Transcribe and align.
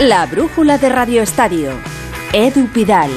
La 0.00 0.26
brújula 0.26 0.78
de 0.78 0.90
Radio 0.90 1.22
Estadio. 1.22 1.72
Edu 2.32 2.68
Pidal. 2.68 3.10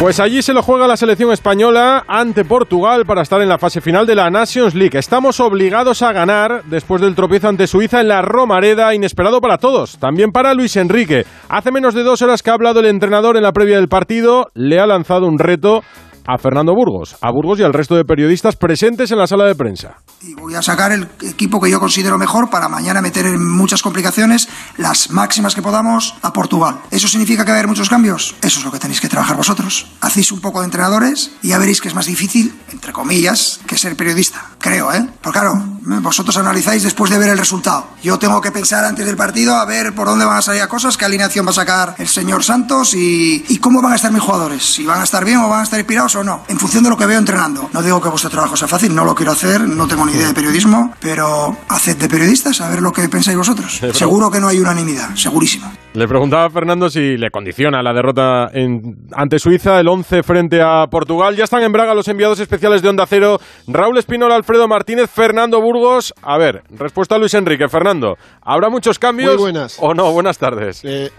Pues 0.00 0.20
allí 0.20 0.40
se 0.40 0.54
lo 0.54 0.62
juega 0.62 0.86
la 0.86 0.96
selección 0.96 1.32
española 1.32 2.04
ante 2.08 2.46
Portugal 2.46 3.04
para 3.04 3.20
estar 3.20 3.42
en 3.42 3.48
la 3.50 3.58
fase 3.58 3.82
final 3.82 4.06
de 4.06 4.14
la 4.14 4.30
Nations 4.30 4.74
League. 4.74 4.98
Estamos 4.98 5.38
obligados 5.40 6.00
a 6.00 6.12
ganar 6.12 6.64
después 6.64 7.02
del 7.02 7.14
tropiezo 7.14 7.48
ante 7.48 7.66
Suiza 7.66 8.00
en 8.00 8.08
la 8.08 8.22
Romareda, 8.22 8.94
inesperado 8.94 9.42
para 9.42 9.58
todos, 9.58 9.98
también 9.98 10.32
para 10.32 10.54
Luis 10.54 10.76
Enrique. 10.76 11.26
Hace 11.50 11.72
menos 11.72 11.92
de 11.92 12.02
dos 12.02 12.22
horas 12.22 12.42
que 12.42 12.48
ha 12.48 12.54
hablado 12.54 12.80
el 12.80 12.86
entrenador 12.86 13.36
en 13.36 13.42
la 13.42 13.52
previa 13.52 13.76
del 13.76 13.88
partido, 13.88 14.48
le 14.54 14.80
ha 14.80 14.86
lanzado 14.86 15.26
un 15.26 15.38
reto 15.38 15.82
a 16.26 16.38
Fernando 16.38 16.74
Burgos, 16.74 17.16
a 17.20 17.30
Burgos 17.30 17.60
y 17.60 17.62
al 17.62 17.72
resto 17.72 17.94
de 17.94 18.04
periodistas 18.04 18.56
presentes 18.56 19.10
en 19.10 19.18
la 19.18 19.26
sala 19.26 19.44
de 19.44 19.54
prensa. 19.54 19.98
Y 20.22 20.34
voy 20.34 20.54
a 20.54 20.62
sacar 20.62 20.92
el 20.92 21.08
equipo 21.22 21.60
que 21.60 21.70
yo 21.70 21.78
considero 21.78 22.18
mejor 22.18 22.50
para 22.50 22.68
mañana 22.68 23.00
meter 23.00 23.26
en 23.26 23.44
muchas 23.48 23.82
complicaciones 23.82 24.48
las 24.76 25.10
máximas 25.10 25.54
que 25.54 25.62
podamos 25.62 26.14
a 26.22 26.32
Portugal. 26.32 26.80
¿Eso 26.90 27.08
significa 27.08 27.44
que 27.44 27.50
va 27.50 27.56
a 27.56 27.60
haber 27.60 27.68
muchos 27.68 27.88
cambios? 27.88 28.34
Eso 28.42 28.58
es 28.58 28.64
lo 28.64 28.72
que 28.72 28.78
tenéis 28.78 29.00
que 29.00 29.08
trabajar 29.08 29.36
vosotros. 29.36 29.86
Hacéis 30.00 30.32
un 30.32 30.40
poco 30.40 30.60
de 30.60 30.66
entrenadores 30.66 31.32
y 31.42 31.48
ya 31.48 31.58
veréis 31.58 31.80
que 31.80 31.88
es 31.88 31.94
más 31.94 32.06
difícil, 32.06 32.58
entre 32.72 32.92
comillas, 32.92 33.60
que 33.66 33.78
ser 33.78 33.96
periodista. 33.96 34.42
Creo, 34.58 34.92
¿eh? 34.92 35.06
Porque 35.22 35.38
claro, 35.38 35.62
vosotros 36.02 36.36
analizáis 36.36 36.82
después 36.82 37.10
de 37.10 37.18
ver 37.18 37.28
el 37.28 37.38
resultado. 37.38 37.86
Yo 38.02 38.18
tengo 38.18 38.40
que 38.40 38.50
pensar 38.50 38.84
antes 38.84 39.06
del 39.06 39.16
partido 39.16 39.54
a 39.54 39.64
ver 39.64 39.94
por 39.94 40.08
dónde 40.08 40.24
van 40.24 40.38
a 40.38 40.42
salir 40.42 40.60
las 40.60 40.68
cosas, 40.68 40.96
qué 40.96 41.04
alineación 41.04 41.46
va 41.46 41.50
a 41.50 41.54
sacar 41.54 41.94
el 41.98 42.08
señor 42.08 42.42
Santos 42.42 42.94
y, 42.94 43.44
y 43.48 43.58
cómo 43.58 43.80
van 43.80 43.92
a 43.92 43.96
estar 43.96 44.12
mis 44.12 44.22
jugadores. 44.22 44.64
Si 44.64 44.84
van 44.84 45.00
a 45.00 45.04
estar 45.04 45.24
bien 45.24 45.38
o 45.38 45.48
van 45.48 45.60
a 45.60 45.64
estar 45.64 45.78
inspirados 45.78 46.15
o 46.16 46.24
no, 46.24 46.42
en 46.48 46.58
función 46.58 46.84
de 46.84 46.90
lo 46.90 46.96
que 46.96 47.06
veo 47.06 47.18
entrenando. 47.18 47.68
No 47.72 47.82
digo 47.82 48.00
que 48.00 48.08
vuestro 48.08 48.30
trabajo 48.30 48.56
sea 48.56 48.68
fácil, 48.68 48.94
no 48.94 49.04
lo 49.04 49.14
quiero 49.14 49.32
hacer, 49.32 49.60
no 49.60 49.86
tengo 49.86 50.04
ni 50.06 50.12
idea 50.12 50.28
de 50.28 50.34
periodismo, 50.34 50.94
pero 51.00 51.56
haced 51.68 51.96
de 51.96 52.08
periodistas 52.08 52.60
a 52.60 52.68
ver 52.68 52.82
lo 52.82 52.92
que 52.92 53.08
pensáis 53.08 53.36
vosotros. 53.36 53.80
Seguro 53.92 54.30
que 54.30 54.40
no 54.40 54.48
hay 54.48 54.58
unanimidad, 54.60 55.14
segurísimo. 55.14 55.70
Le 55.96 56.06
preguntaba 56.06 56.44
a 56.44 56.50
Fernando 56.50 56.90
si 56.90 57.16
le 57.16 57.30
condiciona 57.30 57.82
la 57.82 57.94
derrota 57.94 58.50
en, 58.52 59.08
ante 59.12 59.38
Suiza, 59.38 59.80
el 59.80 59.88
11 59.88 60.22
frente 60.22 60.60
a 60.60 60.86
Portugal. 60.90 61.34
Ya 61.36 61.44
están 61.44 61.62
en 61.62 61.72
Braga 61.72 61.94
los 61.94 62.06
enviados 62.08 62.38
especiales 62.38 62.82
de 62.82 62.90
Onda 62.90 63.06
Cero, 63.06 63.40
Raúl 63.66 63.96
Espinola, 63.96 64.36
Alfredo 64.36 64.68
Martínez, 64.68 65.08
Fernando 65.10 65.58
Burgos. 65.62 66.12
A 66.20 66.36
ver, 66.36 66.64
respuesta 66.68 67.14
a 67.14 67.18
Luis 67.18 67.32
Enrique. 67.32 67.66
Fernando, 67.68 68.18
¿habrá 68.42 68.68
muchos 68.68 68.98
cambios? 68.98 69.36
Muy 69.36 69.44
buenas. 69.44 69.78
¿O 69.80 69.94
no? 69.94 70.12
Buenas 70.12 70.36
tardes. 70.36 70.82
Eh, 70.84 71.10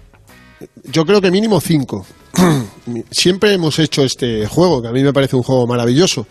yo 0.83 1.05
creo 1.05 1.21
que 1.21 1.31
mínimo 1.31 1.59
cinco. 1.61 2.05
Siempre 3.11 3.53
hemos 3.53 3.79
hecho 3.79 4.03
este 4.03 4.45
juego, 4.47 4.81
que 4.81 4.87
a 4.87 4.91
mí 4.91 5.03
me 5.03 5.13
parece 5.13 5.35
un 5.35 5.43
juego 5.43 5.67
maravilloso. 5.67 6.27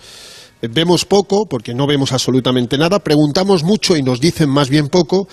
Vemos 0.63 1.05
poco, 1.05 1.47
porque 1.47 1.75
no 1.75 1.87
vemos 1.87 2.13
absolutamente 2.13 2.79
nada, 2.79 2.99
preguntamos 2.99 3.63
mucho 3.63 3.97
y 3.97 4.03
nos 4.03 4.21
dicen 4.21 4.49
más 4.49 4.69
bien 4.71 4.89
poco, 4.89 5.29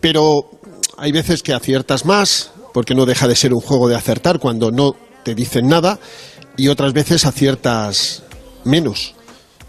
pero 0.00 0.50
hay 0.98 1.12
veces 1.12 1.42
que 1.42 1.54
aciertas 1.54 2.04
más, 2.04 2.50
porque 2.72 2.94
no 2.94 3.06
deja 3.06 3.28
de 3.28 3.36
ser 3.36 3.54
un 3.54 3.60
juego 3.60 3.88
de 3.88 3.94
acertar 3.94 4.40
cuando 4.40 4.70
no 4.70 4.96
te 5.22 5.34
dicen 5.34 5.68
nada, 5.68 6.00
y 6.56 6.68
otras 6.68 6.92
veces 6.92 7.24
aciertas 7.24 8.24
menos. 8.64 9.14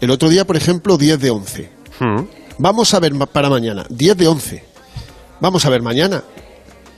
El 0.00 0.10
otro 0.10 0.28
día, 0.28 0.44
por 0.44 0.56
ejemplo, 0.56 0.98
10 0.98 1.20
de 1.20 1.30
11. 1.30 1.70
Vamos 2.58 2.92
a 2.92 3.00
ver 3.00 3.12
para 3.32 3.48
mañana, 3.48 3.86
10 3.88 4.16
de 4.16 4.26
11. 4.26 4.64
Vamos 5.40 5.64
a 5.64 5.70
ver 5.70 5.82
mañana. 5.82 6.24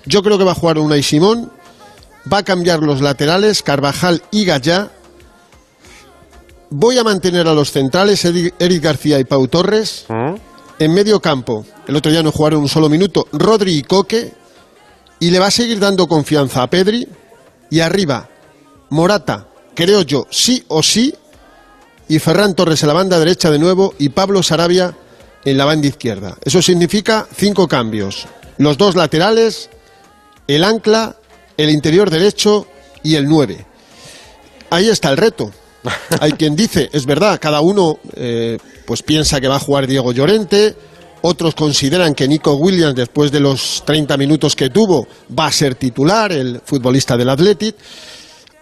Yo 0.06 0.22
creo 0.22 0.38
que 0.38 0.44
va 0.44 0.52
a 0.52 0.56
jugar 0.56 0.78
Unai 0.78 1.02
Simón, 1.02 1.52
va 2.30 2.38
a 2.38 2.42
cambiar 2.42 2.80
los 2.80 3.00
laterales, 3.00 3.62
Carvajal 3.62 4.22
y 4.30 4.44
Gallá. 4.44 4.90
Voy 6.70 6.98
a 6.98 7.04
mantener 7.04 7.48
a 7.48 7.54
los 7.54 7.72
centrales, 7.72 8.24
Eric 8.24 8.82
García 8.82 9.18
y 9.18 9.24
Pau 9.24 9.48
Torres. 9.48 10.06
En 10.78 10.94
medio 10.94 11.20
campo, 11.20 11.64
el 11.86 11.96
otro 11.96 12.12
día 12.12 12.22
no 12.22 12.30
jugaron 12.30 12.60
un 12.60 12.68
solo 12.68 12.88
minuto, 12.88 13.26
Rodri 13.32 13.78
y 13.78 13.82
Coque. 13.82 14.32
Y 15.20 15.30
le 15.30 15.38
va 15.38 15.46
a 15.46 15.50
seguir 15.50 15.80
dando 15.80 16.06
confianza 16.06 16.62
a 16.62 16.70
Pedri. 16.70 17.08
Y 17.70 17.80
arriba, 17.80 18.28
Morata, 18.90 19.48
creo 19.74 20.02
yo, 20.02 20.26
sí 20.30 20.64
o 20.68 20.82
sí. 20.82 21.14
Y 22.08 22.18
Ferran 22.20 22.54
Torres 22.54 22.82
en 22.82 22.88
la 22.88 22.94
banda 22.94 23.18
derecha 23.18 23.50
de 23.50 23.58
nuevo 23.58 23.94
y 23.98 24.10
Pablo 24.10 24.42
Sarabia 24.42 24.96
en 25.44 25.58
la 25.58 25.64
banda 25.64 25.88
izquierda. 25.88 26.36
Eso 26.44 26.62
significa 26.62 27.26
cinco 27.34 27.68
cambios. 27.68 28.26
Los 28.58 28.78
dos 28.78 28.94
laterales, 28.94 29.70
el 30.46 30.64
ancla, 30.64 31.16
el 31.58 31.70
interior 31.70 32.08
derecho 32.08 32.66
y 33.02 33.16
el 33.16 33.26
9. 33.26 33.66
Ahí 34.70 34.88
está 34.88 35.10
el 35.10 35.18
reto. 35.18 35.50
Hay 36.20 36.32
quien 36.32 36.56
dice, 36.56 36.88
es 36.92 37.04
verdad, 37.04 37.38
cada 37.40 37.60
uno 37.60 37.98
eh, 38.14 38.56
pues 38.86 39.02
piensa 39.02 39.40
que 39.40 39.48
va 39.48 39.56
a 39.56 39.60
jugar 39.60 39.86
Diego 39.86 40.12
Llorente, 40.12 40.74
otros 41.22 41.54
consideran 41.54 42.14
que 42.14 42.28
Nico 42.28 42.54
Williams, 42.54 42.94
después 42.94 43.32
de 43.32 43.40
los 43.40 43.82
30 43.84 44.16
minutos 44.16 44.54
que 44.54 44.70
tuvo, 44.70 45.06
va 45.36 45.46
a 45.46 45.52
ser 45.52 45.74
titular, 45.74 46.32
el 46.32 46.60
futbolista 46.64 47.16
del 47.16 47.28
Athletic. 47.28 47.74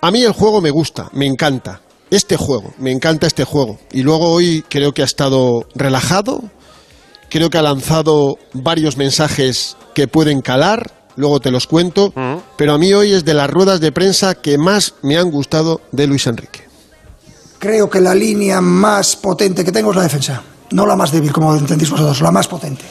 A 0.00 0.10
mí 0.10 0.22
el 0.22 0.32
juego 0.32 0.60
me 0.60 0.70
gusta, 0.70 1.08
me 1.12 1.26
encanta. 1.26 1.82
Este 2.08 2.36
juego, 2.36 2.72
me 2.78 2.92
encanta 2.92 3.26
este 3.26 3.44
juego. 3.44 3.78
Y 3.92 4.02
luego 4.02 4.30
hoy 4.30 4.64
creo 4.68 4.92
que 4.92 5.02
ha 5.02 5.06
estado 5.06 5.66
relajado, 5.74 6.40
creo 7.28 7.50
que 7.50 7.58
ha 7.58 7.62
lanzado 7.62 8.38
varios 8.52 8.96
mensajes 8.96 9.76
que 9.94 10.06
pueden 10.06 10.40
calar, 10.40 11.05
luego 11.16 11.40
te 11.40 11.50
los 11.50 11.66
cuento, 11.66 12.12
pero 12.56 12.74
a 12.74 12.78
mí 12.78 12.92
hoy 12.94 13.12
es 13.12 13.24
de 13.24 13.34
las 13.34 13.50
ruedas 13.50 13.80
de 13.80 13.92
prensa 13.92 14.34
que 14.34 14.58
más 14.58 14.94
me 15.02 15.16
han 15.16 15.30
gustado 15.30 15.80
de 15.92 16.06
Luis 16.06 16.26
Enrique. 16.26 16.66
Creo 17.58 17.88
que 17.88 18.00
la 18.00 18.14
línea 18.14 18.60
más 18.60 19.16
potente 19.16 19.64
que 19.64 19.72
tengo 19.72 19.90
es 19.90 19.96
la 19.96 20.02
defensa, 20.02 20.42
no 20.70 20.86
la 20.86 20.94
más 20.94 21.10
débil, 21.10 21.32
como 21.32 21.54
entendéis 21.56 21.90
vosotros, 21.90 22.20
la 22.20 22.30
más 22.30 22.46
potente. 22.46 22.84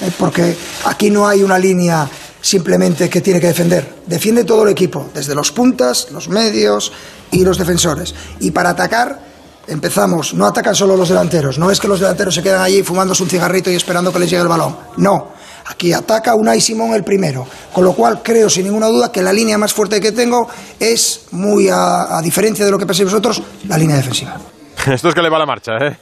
Eh, 0.00 0.12
porque 0.16 0.56
aquí 0.84 1.10
no 1.10 1.26
hay 1.26 1.42
una 1.42 1.58
línea 1.58 2.08
simplemente 2.40 3.08
que 3.10 3.20
tiene 3.20 3.40
que 3.40 3.48
defender. 3.48 3.96
Defiende 4.06 4.44
todo 4.44 4.62
el 4.62 4.68
equipo, 4.70 5.10
desde 5.12 5.34
los 5.34 5.50
puntas, 5.50 6.08
los 6.12 6.28
medios 6.28 6.92
y 7.30 7.44
los 7.44 7.58
defensores. 7.58 8.14
Y 8.40 8.52
para 8.52 8.70
atacar, 8.70 9.20
empezamos, 9.66 10.34
no 10.34 10.46
atacan 10.46 10.74
solo 10.74 10.96
los 10.96 11.08
delanteros, 11.08 11.58
no 11.58 11.70
es 11.70 11.80
que 11.80 11.88
los 11.88 12.00
delanteros 12.00 12.34
se 12.34 12.42
quedan 12.42 12.62
allí 12.62 12.82
fumándose 12.82 13.22
un 13.22 13.28
cigarrito 13.28 13.70
y 13.70 13.74
esperando 13.74 14.12
que 14.12 14.20
les 14.20 14.30
llegue 14.30 14.42
el 14.42 14.48
balón. 14.48 14.76
No, 14.96 15.32
Aquí 15.66 15.92
ataca 15.92 16.34
Unai 16.34 16.60
Simón 16.60 16.94
el 16.94 17.04
primero, 17.04 17.46
con 17.72 17.84
lo 17.84 17.92
cual 17.92 18.22
creo 18.22 18.48
sin 18.48 18.64
ninguna 18.64 18.86
duda 18.86 19.12
que 19.12 19.22
la 19.22 19.32
línea 19.32 19.58
más 19.58 19.72
fuerte 19.72 20.00
que 20.00 20.12
tengo 20.12 20.48
es 20.78 21.26
muy 21.32 21.68
a, 21.70 22.20
diferencia 22.22 22.64
de 22.64 22.70
lo 22.70 22.78
que 22.78 22.86
pensáis 22.86 23.10
vosotros, 23.10 23.42
la 23.68 23.76
línea 23.76 23.96
defensiva. 23.96 24.36
Esto 24.86 25.08
es 25.08 25.14
que 25.14 25.22
le 25.22 25.30
va 25.30 25.38
la 25.38 25.46
marcha, 25.46 25.72
¿eh? 25.80 25.96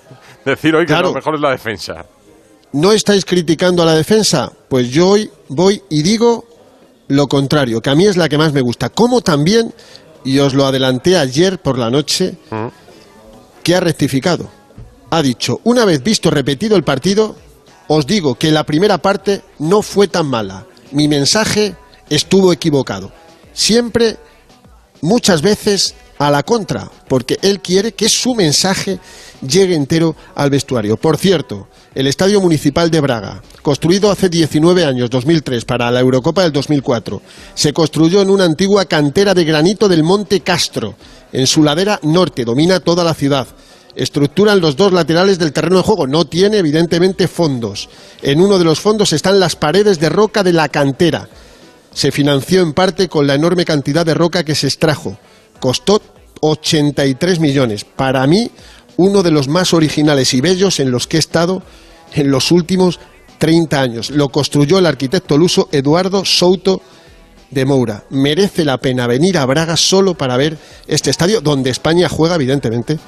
Decir 0.44 0.75
hoy 0.77 0.87
que 0.87 0.94
lo 0.94 1.12
mejor 1.12 1.34
es 1.34 1.41
la 1.41 1.50
defensa. 1.50 1.94
¿No 2.72 2.93
estáis 2.93 3.25
criticando 3.25 3.83
a 3.83 3.87
la 3.87 3.94
defensa? 3.94 4.53
Pues 4.69 4.91
yo 4.91 5.09
hoy 5.09 5.31
voy 5.49 5.83
y 5.88 6.03
digo 6.03 6.44
lo 7.09 7.27
contrario, 7.27 7.81
que 7.81 7.91
a 7.91 7.94
mí 7.94 8.06
es 8.06 8.17
la 8.17 8.28
que 8.28 8.38
más 8.38 8.53
me 8.53 8.61
gusta. 8.61 8.91
Como 8.91 9.21
también, 9.21 9.73
y 10.25 10.38
os 10.38 10.55
lo 10.55 10.67
adelanté 10.67 11.17
ayer 11.17 11.59
por 11.59 11.78
la 11.78 11.91
noche, 11.91 12.34
mm. 12.50 12.67
que 13.62 13.75
ha 13.75 13.81
rectificado. 13.81 14.49
Ha 15.11 15.23
dicho, 15.23 15.61
una 15.65 15.84
vez 15.84 16.03
visto 16.03 16.31
repetido 16.31 16.77
el 16.77 16.83
partido, 16.83 17.37
os 17.88 18.06
digo 18.06 18.34
que 18.34 18.50
la 18.50 18.64
primera 18.64 18.98
parte 18.98 19.42
no 19.58 19.82
fue 19.82 20.08
tan 20.08 20.26
mala. 20.26 20.66
Mi 20.92 21.08
mensaje 21.08 21.74
estuvo 22.08 22.52
equivocado. 22.52 23.12
Siempre, 23.52 24.16
muchas 25.00 25.42
veces, 25.42 25.94
a 26.19 26.30
la 26.30 26.42
contra, 26.42 26.91
porque 27.08 27.38
él 27.42 27.60
quiere 27.60 27.92
que 27.92 28.08
su 28.08 28.34
mensaje 28.34 28.98
llegue 29.46 29.75
entero 29.75 30.16
al 30.34 30.50
vestuario. 30.50 30.96
Por 30.96 31.19
cierto, 31.19 31.69
el 31.94 32.06
Estadio 32.06 32.41
Municipal 32.41 32.91
de 32.91 33.00
Braga, 33.00 33.42
construido 33.62 34.10
hace 34.10 34.28
19 34.28 34.84
años, 34.84 35.10
2003, 35.10 35.64
para 35.64 35.91
la 35.91 36.00
Eurocopa 36.00 36.42
del 36.42 36.52
2004, 36.52 37.22
se 37.54 37.72
construyó 37.72 38.22
en 38.22 38.30
una 38.30 38.44
antigua 38.44 38.86
cantera 38.86 39.34
de 39.34 39.44
granito 39.44 39.88
del 39.88 40.02
Monte 40.02 40.41
Castro. 40.41 40.94
En 41.32 41.46
su 41.46 41.62
ladera 41.62 42.00
norte 42.02 42.44
domina 42.44 42.80
toda 42.80 43.04
la 43.04 43.14
ciudad 43.14 43.46
estructuran 43.96 44.60
los 44.60 44.76
dos 44.76 44.92
laterales 44.92 45.38
del 45.38 45.52
terreno 45.52 45.78
de 45.78 45.82
juego. 45.82 46.06
No 46.06 46.26
tiene, 46.26 46.58
evidentemente, 46.58 47.26
fondos. 47.26 47.88
En 48.22 48.40
uno 48.40 48.58
de 48.58 48.64
los 48.64 48.78
fondos 48.78 49.12
están 49.12 49.40
las 49.40 49.56
paredes 49.56 49.98
de 49.98 50.10
roca 50.10 50.42
de 50.42 50.52
la 50.52 50.68
cantera. 50.68 51.28
Se 51.93 52.12
financió 52.12 52.60
en 52.62 52.75
parte 52.75 53.08
con 53.08 53.26
la 53.26 53.34
enorme 53.34 53.64
cantidad 53.64 54.04
de 54.04 54.14
roca 54.14 54.44
que 54.44 54.54
se 54.54 54.66
extrajo. 54.66 55.16
Costó 55.58 56.02
83 56.43 57.40
millones. 57.40 57.84
Para 57.84 58.26
mí, 58.26 58.50
uno 58.98 59.22
de 59.22 59.31
los 59.31 59.48
más 59.48 59.72
originales 59.72 60.34
y 60.34 60.40
bellos 60.40 60.78
en 60.78 60.90
los 60.90 61.06
que 61.06 61.16
he 61.16 61.20
estado 61.20 61.62
en 62.14 62.31
los 62.31 62.52
últimos 62.52 63.00
30 63.38 63.81
años. 63.81 64.10
Lo 64.10 64.28
construyó 64.28 64.78
el 64.78 64.87
arquitecto 64.87 65.38
luso 65.38 65.69
Eduardo 65.72 66.25
Souto 66.25 66.82
de 67.50 67.64
Moura. 67.64 68.04
Merece 68.10 68.64
la 68.64 68.78
pena 68.78 69.06
venir 69.06 69.38
a 69.38 69.46
Braga 69.46 69.76
solo 69.76 70.14
para 70.14 70.37
ver 70.37 70.58
este 70.87 71.10
estadio, 71.10 71.40
donde 71.40 71.70
España 71.70 72.08
juega, 72.08 72.34
evidentemente, 72.34 72.99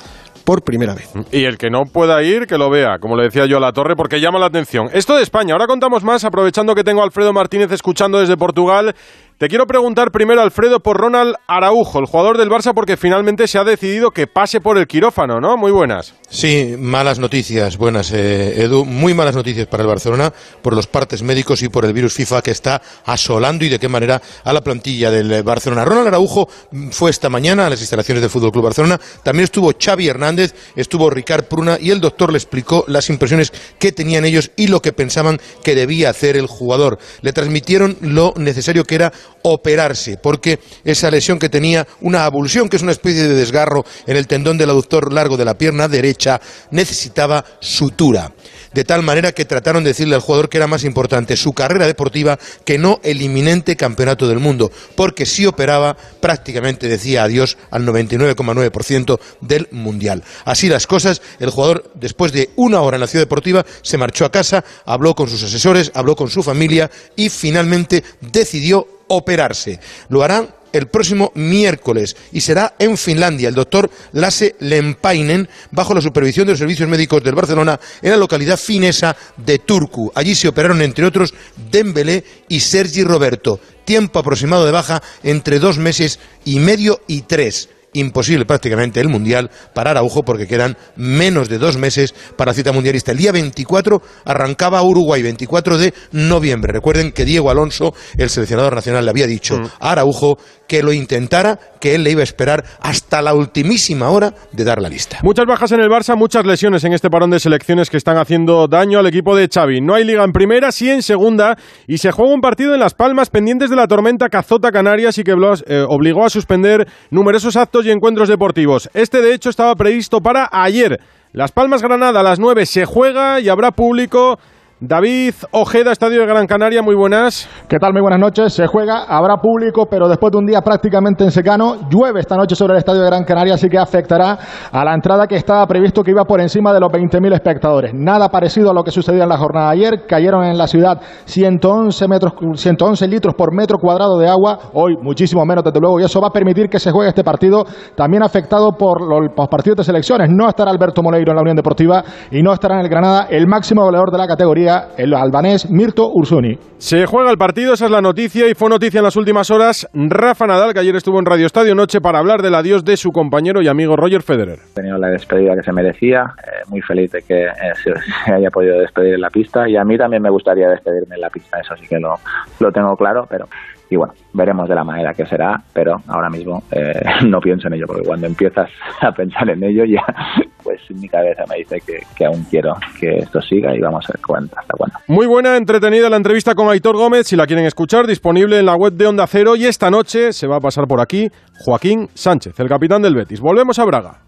por 0.49 0.63
primera 0.63 0.95
vez. 0.95 1.11
Y 1.31 1.45
el 1.45 1.59
que 1.59 1.69
no 1.69 1.83
pueda 1.93 2.23
ir, 2.23 2.47
que 2.47 2.57
lo 2.57 2.71
vea, 2.71 2.99
como 3.03 3.19
le 3.19 3.25
decía 3.25 3.45
yo 3.45 3.59
a 3.59 3.61
la 3.61 3.73
torre, 3.73 3.95
porque 3.95 4.19
llama 4.19 4.39
la 4.39 4.47
atención. 4.47 4.89
Esto 4.95 5.15
de 5.15 5.23
España, 5.23 5.53
ahora 5.53 5.67
contamos 5.67 6.03
más, 6.05 6.25
aprovechando 6.25 6.75
que 6.75 6.85
tengo 6.85 7.03
a 7.03 7.05
Alfredo 7.05 7.35
Martínez 7.35 7.71
escuchando 7.71 8.19
desde 8.19 8.35
Portugal. 8.39 8.95
Te 9.39 9.47
quiero 9.47 9.67
preguntar 9.67 10.11
primero, 10.11 10.41
Alfredo, 10.41 10.81
por 10.81 10.97
Ronald 10.97 11.37
Araujo, 11.47 12.01
el 12.01 12.07
jugador 12.07 12.39
del 12.39 12.49
Barça, 12.49 12.75
porque 12.75 12.97
finalmente 12.97 13.47
se 13.47 13.57
ha 13.57 13.63
decidido 13.63 14.11
que 14.11 14.27
pase 14.27 14.61
por 14.61 14.79
el 14.79 14.89
quirófano, 14.89 15.39
¿no? 15.39 15.57
Muy 15.57 15.71
buenas. 15.71 16.15
Sí, 16.29 16.75
malas 16.77 17.21
noticias, 17.21 17.79
buenas, 17.79 18.11
eh, 18.11 18.65
Edu. 18.65 18.85
Muy 18.85 19.15
malas 19.15 19.37
noticias 19.37 19.69
para 19.69 19.85
el 19.85 19.89
Barcelona 19.89 20.33
por 20.61 20.75
los 20.75 20.89
partes 20.89 21.23
médicos 21.23 21.63
y 21.63 21.69
por 21.69 21.85
el 21.85 21.93
virus 21.93 22.15
FIFA 22.15 22.43
que 22.43 22.51
está 22.51 22.83
asolando 23.05 23.65
y 23.65 23.69
de 23.69 23.79
qué 23.79 23.89
manera 23.89 24.21
a 24.43 24.53
la 24.53 24.61
plantilla 24.61 25.09
del 25.13 25.45
Barcelona. 25.45 25.85
Ronald 25.85 26.09
Araujo 26.09 26.49
fue 26.91 27.11
esta 27.11 27.29
mañana 27.29 27.67
a 27.67 27.71
las 27.71 27.81
instalaciones 27.81 28.23
del 28.23 28.31
Fútbol 28.31 28.51
Club 28.51 28.65
Barcelona. 28.65 28.99
También 29.23 29.45
estuvo 29.45 29.73
Xavi 29.73 30.09
Hernández, 30.09 30.38
estuvo 30.77 31.11
Ricard 31.11 31.45
Pruna 31.45 31.79
y 31.81 31.91
el 31.91 32.01
doctor 32.01 32.33
le 32.33 32.39
explicó 32.39 32.85
las 32.89 33.11
impresiones 33.11 33.53
que 33.79 33.93
tenían 33.93 34.25
ellos 34.25 34.51
y 34.57 34.69
lo 34.69 34.83
que 34.83 34.93
pensaban 34.93 35.41
que 35.63 35.75
debía 35.75 36.11
hacer 36.11 36.37
el 36.37 36.47
jugador. 36.47 36.99
Le 37.23 37.33
transmitieron 37.33 37.97
lo 38.01 38.35
necesario 38.37 38.85
que 38.85 38.95
era 38.95 39.13
operarse, 39.43 40.17
porque 40.17 40.59
esa 40.85 41.11
lesión 41.11 41.39
que 41.39 41.49
tenía 41.49 41.87
una 42.01 42.25
abulsión, 42.25 42.69
que 42.69 42.77
es 42.77 42.83
una 42.83 42.93
especie 42.93 43.25
de 43.25 43.35
desgarro 43.35 43.85
en 44.07 44.17
el 44.17 44.27
tendón 44.27 44.59
del 44.59 44.71
aductor 44.71 45.13
largo 45.13 45.37
de 45.37 45.45
la 45.45 45.57
pierna 45.57 45.89
derecha, 45.89 46.41
necesitaba 46.71 47.45
sutura. 47.61 48.33
De 48.73 48.85
tal 48.85 49.03
manera 49.03 49.33
que 49.33 49.45
trataron 49.45 49.85
de 49.85 49.91
decirle 49.91 50.15
al 50.15 50.21
jugador 50.21 50.49
que 50.49 50.59
era 50.59 50.67
más 50.67 50.85
importante 50.85 51.37
su 51.37 51.53
carrera 51.53 51.87
deportiva 51.87 52.39
que 52.65 52.79
no 52.79 53.01
el 53.03 53.23
inminente 53.23 53.77
campeonato 53.77 54.29
del 54.29 54.39
mundo, 54.39 54.71
porque 54.95 55.27
si 55.27 55.47
operaba 55.47 55.97
prácticamente 56.21 56.89
decía 56.89 57.25
adiós 57.25 57.57
al 57.71 57.87
99,9% 57.87 59.19
del 59.41 59.69
mundial. 59.71 60.23
Así 60.45 60.69
las 60.69 60.87
cosas, 60.87 61.23
el 61.39 61.51
jugador 61.51 61.91
después 61.95 62.33
de 62.33 62.51
una 62.57 62.81
hora 62.81 62.97
en 62.97 63.01
la 63.01 63.07
ciudad 63.07 63.25
deportiva 63.25 63.65
se 63.83 63.99
marchó 63.99 64.25
a 64.25 64.33
casa, 64.33 64.65
habló 64.85 65.15
con 65.15 65.29
sus 65.29 65.43
asesores, 65.43 65.91
habló 65.95 66.17
con 66.17 66.29
su 66.29 66.43
familia 66.43 66.91
y 67.17 67.29
finalmente 67.29 68.05
decidió 68.21 68.87
operarse. 69.09 69.81
Lo 70.09 70.23
harán 70.23 70.49
el 70.73 70.89
próximo 70.89 71.33
miércoles 71.35 72.17
y 72.33 72.41
será 72.41 72.75
en 72.79 72.97
Finlandia. 72.97 73.49
El 73.49 73.55
doctor 73.55 73.91
Lasse 74.13 74.57
Lempainen, 74.61 75.49
bajo 75.71 75.95
la 75.95 76.01
supervisión 76.01 76.47
de 76.47 76.53
los 76.53 76.59
servicios 76.59 76.89
médicos 76.89 77.23
del 77.23 77.35
Barcelona, 77.35 77.79
en 78.03 78.11
la 78.11 78.17
localidad 78.17 78.59
finesa 78.59 79.17
de 79.37 79.59
Turku. 79.59 80.13
Allí 80.15 80.35
se 80.35 80.49
operaron, 80.49 80.83
entre 80.83 81.05
otros, 81.05 81.35
Dembélé 81.71 82.25
y 82.49 82.61
Sergi 82.61 83.05
Roberto. 83.05 83.61
Tiempo 83.85 84.19
aproximado 84.19 84.67
de 84.67 84.73
baja 84.73 85.03
entre 85.23 85.59
dos 85.59 85.79
meses 85.79 86.19
y 86.45 86.59
medio 86.59 87.01
y 87.07 87.23
tres 87.23 87.69
imposible 87.93 88.45
prácticamente 88.45 89.01
el 89.01 89.09
Mundial 89.09 89.51
para 89.75 89.91
Araujo 89.91 90.23
porque 90.23 90.47
quedan 90.47 90.77
menos 90.97 91.49
de 91.49 91.59
dos 91.59 91.77
meses 91.77 92.15
para 92.37 92.51
la 92.51 92.55
cita 92.55 92.73
mundialista. 92.73 93.13
El 93.13 93.19
día 93.19 93.33
24 93.33 94.03
arrancaba 94.25 94.83
Uruguay, 94.83 95.23
24 95.23 95.79
de 95.79 95.95
noviembre. 96.13 96.73
Recuerden 96.73 97.13
que 97.13 97.25
Diego 97.25 97.51
Alonso, 97.51 97.95
el 98.17 98.31
seleccionador 98.31 98.75
nacional, 98.75 99.05
le 99.05 99.11
había 99.11 99.27
dicho 99.27 99.59
mm. 99.59 99.67
a 99.81 99.93
Araujo 99.93 100.39
que 100.67 100.83
lo 100.83 100.93
intentara, 100.93 101.59
que 101.81 101.95
él 101.95 102.05
le 102.05 102.11
iba 102.11 102.21
a 102.21 102.25
esperar 102.25 102.65
hasta 102.81 102.98
la 103.11 103.35
ultimísima 103.35 104.11
hora 104.11 104.35
de 104.53 104.65
dar 104.65 104.81
la 104.81 104.89
lista. 104.89 105.19
Muchas 105.23 105.47
bajas 105.47 105.73
en 105.73 105.81
el 105.81 105.89
Barça, 105.89 106.17
muchas 106.17 106.45
lesiones 106.45 106.85
en 106.85 106.93
este 106.93 107.11
parón 107.11 107.31
de 107.31 107.41
selecciones 107.41 107.91
que 107.91 107.97
están 107.97 108.19
haciendo 108.19 108.69
daño 108.69 108.99
al 108.99 109.07
equipo 109.07 109.35
de 109.35 109.49
Xavi. 109.49 109.81
No 109.81 109.95
hay 109.95 110.05
liga 110.05 110.25
en 110.25 110.33
primera, 110.33 110.71
sí 110.71 110.91
en 110.91 111.03
segunda 111.03 111.57
y 111.87 111.99
se 111.99 112.13
juega 112.13 112.33
un 112.33 112.41
partido 112.41 112.75
en 112.75 112.81
Las 112.81 112.95
Palmas 112.95 113.31
pendientes 113.31 113.71
de 113.71 113.77
la 113.77 113.89
tormenta 113.89 114.29
Cazota 114.29 114.71
Canarias 114.71 115.19
y 115.19 115.25
que 115.25 115.33
eh, 115.33 115.85
obligó 115.89 116.25
a 116.25 116.31
suspender 116.31 116.87
numerosos 117.11 117.57
actos 117.57 117.87
y 117.87 117.91
encuentros 117.91 118.29
deportivos. 118.29 118.91
Este 118.95 119.21
de 119.23 119.33
hecho 119.35 119.51
estaba 119.51 119.75
previsto 119.75 120.21
para 120.21 120.49
ayer. 120.53 121.01
Las 121.33 121.53
Palmas 121.53 121.83
Granada 121.83 122.21
a 122.21 122.23
las 122.23 122.39
9 122.39 122.67
se 122.67 122.85
juega 122.85 123.41
y 123.41 123.49
habrá 123.49 123.71
público 123.71 124.39
David 124.81 125.35
Ojeda, 125.51 125.91
Estadio 125.91 126.21
de 126.21 126.27
Gran 126.27 126.47
Canaria, 126.47 126.83
muy 126.83 126.95
buenas. 126.95 127.49
¿Qué 127.69 127.81
tal? 127.81 127.93
Muy 127.93 128.01
buenas 128.01 128.21
noches. 128.21 128.53
Se 128.53 128.69
juega, 128.69 129.07
habrá 129.09 129.39
público, 129.39 129.87
pero 129.91 130.09
después 130.09 130.31
de 130.31 130.39
un 130.39 130.47
día 130.47 130.61
prácticamente 130.61 131.25
en 131.25 131.33
secano, 131.33 131.89
llueve 131.91 132.21
esta 132.21 132.37
noche 132.37 132.55
sobre 132.55 132.75
el 132.75 132.79
Estadio 132.79 133.01
de 133.01 133.09
Gran 133.09 133.25
Canaria, 133.25 133.55
así 133.55 133.69
que 133.69 133.77
afectará 133.77 134.39
a 134.71 134.85
la 134.85 134.95
entrada 134.95 135.27
que 135.27 135.35
estaba 135.35 135.67
previsto 135.67 136.05
que 136.05 136.13
iba 136.13 136.23
por 136.25 136.41
encima 136.41 136.73
de 136.73 136.79
los 136.79 136.93
20.000 136.93 137.35
espectadores. 137.35 137.93
Nada 137.93 138.29
parecido 138.29 138.71
a 138.71 138.73
lo 138.73 138.85
que 138.85 138.93
sucedió 138.93 139.25
en 139.25 139.29
la 139.29 139.37
jornada 139.37 139.73
de 139.73 139.79
ayer. 139.79 140.07
Cayeron 140.07 140.45
en 140.45 140.57
la 140.57 140.69
ciudad 140.69 141.01
111, 141.25 142.07
metros, 142.07 142.35
111 142.55 143.09
litros 143.09 143.35
por 143.35 143.53
metro 143.53 143.79
cuadrado 143.79 144.17
de 144.17 144.29
agua. 144.29 144.61
Hoy 144.75 144.97
muchísimo 145.03 145.45
menos, 145.45 145.65
desde 145.65 145.81
luego, 145.81 145.99
y 145.99 146.05
eso 146.05 146.21
va 146.21 146.29
a 146.29 146.33
permitir 146.33 146.69
que 146.69 146.79
se 146.79 146.93
juegue 146.93 147.09
este 147.09 147.25
partido, 147.25 147.67
también 147.97 148.23
afectado 148.23 148.71
por 148.79 149.03
los 149.03 149.49
partidos 149.51 149.79
de 149.79 149.83
selecciones. 149.83 150.31
No 150.31 150.49
estará 150.49 150.71
Alberto 150.71 151.03
Moleiro 151.03 151.33
en 151.33 151.37
la 151.37 151.43
Unión 151.43 151.57
Deportiva 151.57 152.05
y 152.31 152.45
no 152.45 152.53
estará 152.53 152.77
en 152.77 152.83
el 152.83 152.89
Granada 152.89 153.27
el 153.29 153.49
máximo 153.49 153.83
goleador 153.83 154.13
de 154.13 154.19
la 154.19 154.29
categoría 154.29 154.68
el 154.97 155.15
albanés 155.15 155.71
Mirto 155.71 156.09
Ursuni. 156.13 156.59
Se 156.79 157.07
juega 157.07 157.31
el 157.31 157.39
partido, 157.39 157.73
esa 157.75 157.87
es 157.87 157.91
la 157.91 158.01
noticia, 158.01 158.49
y 158.49 158.55
fue 158.55 158.69
noticia 158.69 158.99
en 158.99 159.05
las 159.05 159.17
últimas 159.17 159.51
horas 159.51 159.89
Rafa 159.93 160.47
Nadal, 160.47 160.73
que 160.73 160.81
ayer 160.81 160.95
estuvo 160.95 161.19
en 161.19 161.27
Radio 161.27 161.47
Estadio 161.47 161.75
Noche 161.75 162.01
para 162.01 162.19
hablar 162.19 162.43
del 162.43 162.55
adiós 162.55 162.85
de 162.85 162.97
su 162.97 163.11
compañero 163.11 163.63
y 163.63 163.69
amigo 163.69 163.97
Roger 163.97 164.23
Federer. 164.23 164.59
Ha 164.73 164.75
tenido 164.75 164.99
la 164.99 165.09
despedida 165.09 165.55
que 165.57 165.63
se 165.63 165.73
merecía, 165.73 166.23
eh, 166.47 166.63
muy 166.69 166.81
feliz 166.83 167.11
de 167.13 167.23
que 167.23 167.45
eh, 167.47 167.51
se, 167.83 168.33
haya 168.33 168.51
podido 168.51 168.79
despedir 168.79 169.15
en 169.15 169.21
la 169.21 169.31
pista, 169.31 169.69
y 169.69 169.77
a 169.77 169.85
mí 169.85 169.97
también 169.97 170.23
me 170.23 170.31
gustaría 170.31 170.69
despedirme 170.69 171.17
en 171.17 171.21
la 171.21 171.31
pista, 171.31 171.59
eso 171.61 171.75
sí 171.77 171.87
que 171.89 171.99
lo, 171.99 172.15
lo 172.61 172.71
tengo 172.71 172.95
claro, 172.97 173.25
pero 173.29 173.47
y 173.91 173.97
bueno, 173.97 174.13
veremos 174.35 174.69
de 174.69 174.75
la 174.75 174.85
manera 174.85 175.13
que 175.15 175.25
será, 175.27 175.57
pero 175.73 175.97
ahora 176.09 176.29
mismo 176.29 176.63
eh, 176.71 177.01
no 177.27 177.41
pienso 177.41 177.69
en 177.69 177.75
ello, 177.75 177.85
porque 177.87 178.03
cuando 178.07 178.27
empiezas 178.27 178.69
a 179.01 179.13
pensar 179.13 179.49
en 179.51 179.65
ello 179.65 179.85
ya, 179.85 180.05
pues 180.63 180.81
mi 180.91 181.09
cabeza 181.09 181.45
me 181.49 181.57
dice 181.59 181.79
que, 182.17 182.25
aún 182.27 182.45
quiero 182.51 182.75
que 183.01 183.19
esto 183.19 183.41
siga 183.41 183.75
y 183.75 183.81
vamos 183.81 184.05
a 184.09 184.13
ver 184.13 184.21
cuánto, 184.27 184.59
hasta 184.59 184.75
cuándo. 184.77 184.99
Muy 185.09 185.27
buena, 185.27 185.57
entretenida 185.57 186.11
la 186.11 186.17
entrevista 186.17 186.55
con 186.55 186.69
Aitor 186.69 186.97
Gómez, 186.97 187.27
si 187.27 187.37
la 187.37 187.47
quieren 187.47 187.65
escuchar, 187.65 188.07
disponible 188.07 188.59
en 188.59 188.67
la 188.67 188.77
web 188.77 188.93
de 188.93 189.07
Onda 189.07 189.27
Cero 189.27 189.57
y 189.57 189.65
esta 189.65 189.91
noche 189.91 190.33
se 190.33 190.47
va 190.47 190.57
a 190.57 190.61
pasar 190.61 190.87
por 190.87 191.01
aquí 191.01 191.29
Joaquín 191.65 192.09
Sánchez, 192.15 192.59
el 192.61 192.69
capitán 192.69 193.03
del 193.03 193.15
Betis. 193.15 193.41
Volvemos 193.41 193.79
a 193.79 193.85
Braga. 193.85 194.28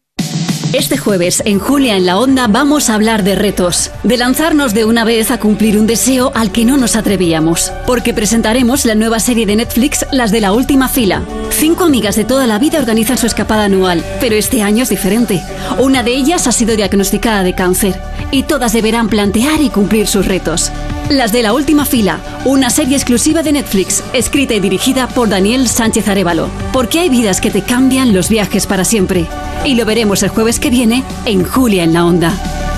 Este 0.73 0.97
jueves 0.97 1.43
en 1.45 1.59
Julia 1.59 1.97
en 1.97 2.05
la 2.05 2.17
Onda 2.17 2.47
vamos 2.47 2.89
a 2.89 2.95
hablar 2.95 3.23
de 3.23 3.35
retos, 3.35 3.91
de 4.03 4.15
lanzarnos 4.15 4.73
de 4.73 4.85
una 4.85 5.03
vez 5.03 5.29
a 5.29 5.37
cumplir 5.37 5.77
un 5.77 5.85
deseo 5.85 6.31
al 6.33 6.53
que 6.53 6.63
no 6.63 6.77
nos 6.77 6.95
atrevíamos, 6.95 7.73
porque 7.85 8.13
presentaremos 8.13 8.85
la 8.85 8.95
nueva 8.95 9.19
serie 9.19 9.45
de 9.45 9.57
Netflix 9.57 10.05
Las 10.13 10.31
de 10.31 10.39
la 10.39 10.53
Última 10.53 10.87
Fila. 10.87 11.23
Cinco 11.49 11.83
amigas 11.83 12.15
de 12.15 12.23
toda 12.23 12.47
la 12.47 12.57
vida 12.57 12.79
organizan 12.79 13.17
su 13.17 13.27
escapada 13.27 13.65
anual, 13.65 14.01
pero 14.21 14.35
este 14.35 14.61
año 14.61 14.83
es 14.83 14.89
diferente. 14.89 15.43
Una 15.77 16.03
de 16.03 16.15
ellas 16.15 16.47
ha 16.47 16.53
sido 16.53 16.77
diagnosticada 16.77 17.43
de 17.43 17.53
cáncer 17.53 17.99
y 18.31 18.43
todas 18.43 18.71
deberán 18.71 19.09
plantear 19.09 19.61
y 19.61 19.69
cumplir 19.69 20.07
sus 20.07 20.25
retos. 20.25 20.71
Las 21.09 21.33
de 21.33 21.43
la 21.43 21.51
Última 21.51 21.83
Fila, 21.83 22.21
una 22.45 22.69
serie 22.69 22.95
exclusiva 22.95 23.43
de 23.43 23.51
Netflix, 23.51 24.03
escrita 24.13 24.53
y 24.53 24.59
dirigida 24.59 25.07
por 25.07 25.29
Daniel 25.29 25.67
Sánchez 25.67 26.07
Arevalo, 26.07 26.49
porque 26.73 26.99
hay 26.99 27.09
vidas 27.09 27.39
que 27.39 27.51
te 27.51 27.61
cambian 27.61 28.13
los 28.13 28.29
viajes 28.29 28.65
para 28.65 28.83
siempre. 28.83 29.27
Y 29.65 29.75
lo 29.75 29.85
veremos 29.85 30.23
el 30.23 30.29
jueves 30.29 30.59
que 30.59 30.69
viene 30.69 31.03
en 31.25 31.43
Julia 31.43 31.83
en 31.83 31.93
la 31.93 32.05
Onda. 32.05 32.70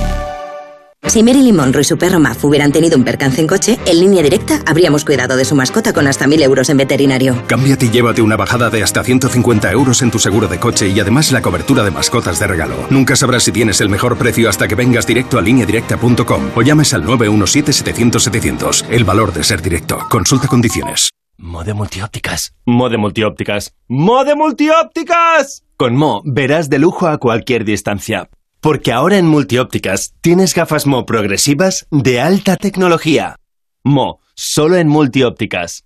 Si 1.07 1.22
Marilyn 1.22 1.55
Monroe 1.55 1.81
y 1.81 1.86
su 1.86 1.98
perro 1.98 2.19
Maf 2.19 2.43
hubieran 2.45 2.72
tenido 2.72 2.98
un 2.98 3.03
percance 3.03 3.39
en 3.41 3.48
coche, 3.48 3.77
en 3.86 4.00
línea 4.00 4.24
directa 4.24 4.62
habríamos 4.65 5.05
cuidado 5.05 5.36
de 5.36 5.45
su 5.45 5.53
mascota 5.55 5.93
con 5.93 6.07
hasta 6.07 6.27
1000 6.27 6.43
euros 6.43 6.69
en 6.69 6.77
veterinario. 6.77 7.43
Cámbiate 7.48 7.86
y 7.88 7.89
llévate 7.89 8.22
una 8.22 8.36
bajada 8.36 8.69
de 8.69 8.81
hasta 8.83 9.03
150 9.03 9.72
euros 9.72 10.01
en 10.01 10.12
tu 10.12 10.19
seguro 10.19 10.48
de 10.48 10.60
coche 10.60 10.88
y 10.89 11.00
además 11.00 11.31
la 11.31 11.41
cobertura 11.41 11.83
de 11.83 11.91
mascotas 11.91 12.39
de 12.39 12.48
regalo. 12.48 12.75
Nunca 12.89 13.15
sabrás 13.15 13.43
si 13.43 13.51
tienes 13.51 13.81
el 13.81 13.89
mejor 13.89 14.17
precio 14.17 14.50
hasta 14.50 14.67
que 14.67 14.75
vengas 14.75 15.05
directo 15.05 15.38
a 15.38 15.41
lineadirecta.com 15.41 16.51
o 16.55 16.62
llames 16.62 16.93
al 16.93 17.03
917-700-700. 17.03 18.86
El 18.89 19.03
valor 19.03 19.33
de 19.33 19.43
ser 19.43 19.62
directo. 19.62 20.00
Consulta 20.10 20.48
condiciones. 20.48 21.10
Mode 21.38 21.74
multiópticas. 21.74 22.53
Mode 22.65 22.98
multiópticas. 22.98 23.74
Mode 23.88 24.36
multiópticas. 24.36 25.63
Con 25.75 25.95
Mo 25.95 26.22
verás 26.24 26.69
de 26.69 26.79
lujo 26.79 27.07
a 27.07 27.17
cualquier 27.17 27.65
distancia. 27.65 28.29
Porque 28.63 28.93
ahora 28.93 29.17
en 29.17 29.27
multiópticas 29.27 30.13
tienes 30.22 30.55
gafas 30.55 30.88
Mo 30.88 31.05
progresivas 31.05 31.86
de 31.91 32.22
alta 32.22 32.55
tecnología. 32.55 33.36
Mo, 33.84 34.22
solo 34.36 34.77
en 34.77 34.88
multiópticas. 34.88 35.84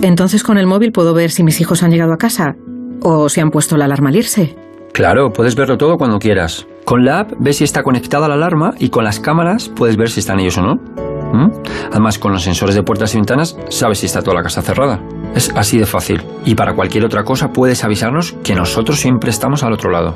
Entonces 0.00 0.44
con 0.44 0.56
el 0.56 0.68
móvil 0.68 0.92
puedo 0.92 1.12
ver 1.12 1.32
si 1.32 1.42
mis 1.42 1.60
hijos 1.60 1.82
han 1.82 1.90
llegado 1.90 2.12
a 2.12 2.16
casa 2.16 2.54
o 3.02 3.28
si 3.28 3.40
han 3.40 3.50
puesto 3.50 3.76
la 3.76 3.86
alarma 3.86 4.10
al 4.10 4.16
irse. 4.16 4.54
Claro, 4.92 5.32
puedes 5.32 5.56
verlo 5.56 5.76
todo 5.76 5.98
cuando 5.98 6.20
quieras. 6.20 6.68
Con 6.84 7.04
la 7.04 7.18
app 7.18 7.32
ves 7.40 7.56
si 7.56 7.64
está 7.64 7.82
conectada 7.82 8.28
la 8.28 8.34
alarma 8.34 8.74
y 8.78 8.90
con 8.90 9.02
las 9.02 9.18
cámaras 9.18 9.68
puedes 9.68 9.96
ver 9.96 10.08
si 10.08 10.20
están 10.20 10.38
ellos 10.38 10.56
o 10.58 10.62
no. 10.62 10.76
¿Mm? 10.76 11.50
Además, 11.90 12.20
con 12.20 12.30
los 12.30 12.44
sensores 12.44 12.76
de 12.76 12.84
puertas 12.84 13.12
y 13.14 13.16
ventanas 13.16 13.58
sabes 13.70 13.98
si 13.98 14.06
está 14.06 14.22
toda 14.22 14.36
la 14.36 14.44
casa 14.44 14.62
cerrada. 14.62 15.02
Es 15.34 15.50
así 15.54 15.78
de 15.78 15.86
fácil. 15.86 16.22
Y 16.44 16.54
para 16.54 16.74
cualquier 16.74 17.04
otra 17.04 17.24
cosa 17.24 17.48
puedes 17.48 17.84
avisarnos 17.84 18.34
que 18.44 18.54
nosotros 18.54 19.00
siempre 19.00 19.30
estamos 19.30 19.62
al 19.62 19.72
otro 19.72 19.90
lado. 19.90 20.14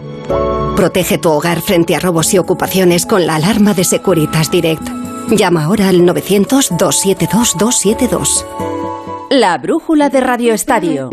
Protege 0.76 1.18
tu 1.18 1.30
hogar 1.30 1.60
frente 1.60 1.96
a 1.96 2.00
robos 2.00 2.32
y 2.34 2.38
ocupaciones 2.38 3.04
con 3.04 3.26
la 3.26 3.34
alarma 3.36 3.74
de 3.74 3.84
Securitas 3.84 4.50
Direct. 4.50 4.88
Llama 5.30 5.64
ahora 5.64 5.88
al 5.88 6.02
900-272-272. 6.02 8.44
La 9.30 9.58
brújula 9.58 10.08
de 10.08 10.20
Radio 10.20 10.54
Estadio. 10.54 11.10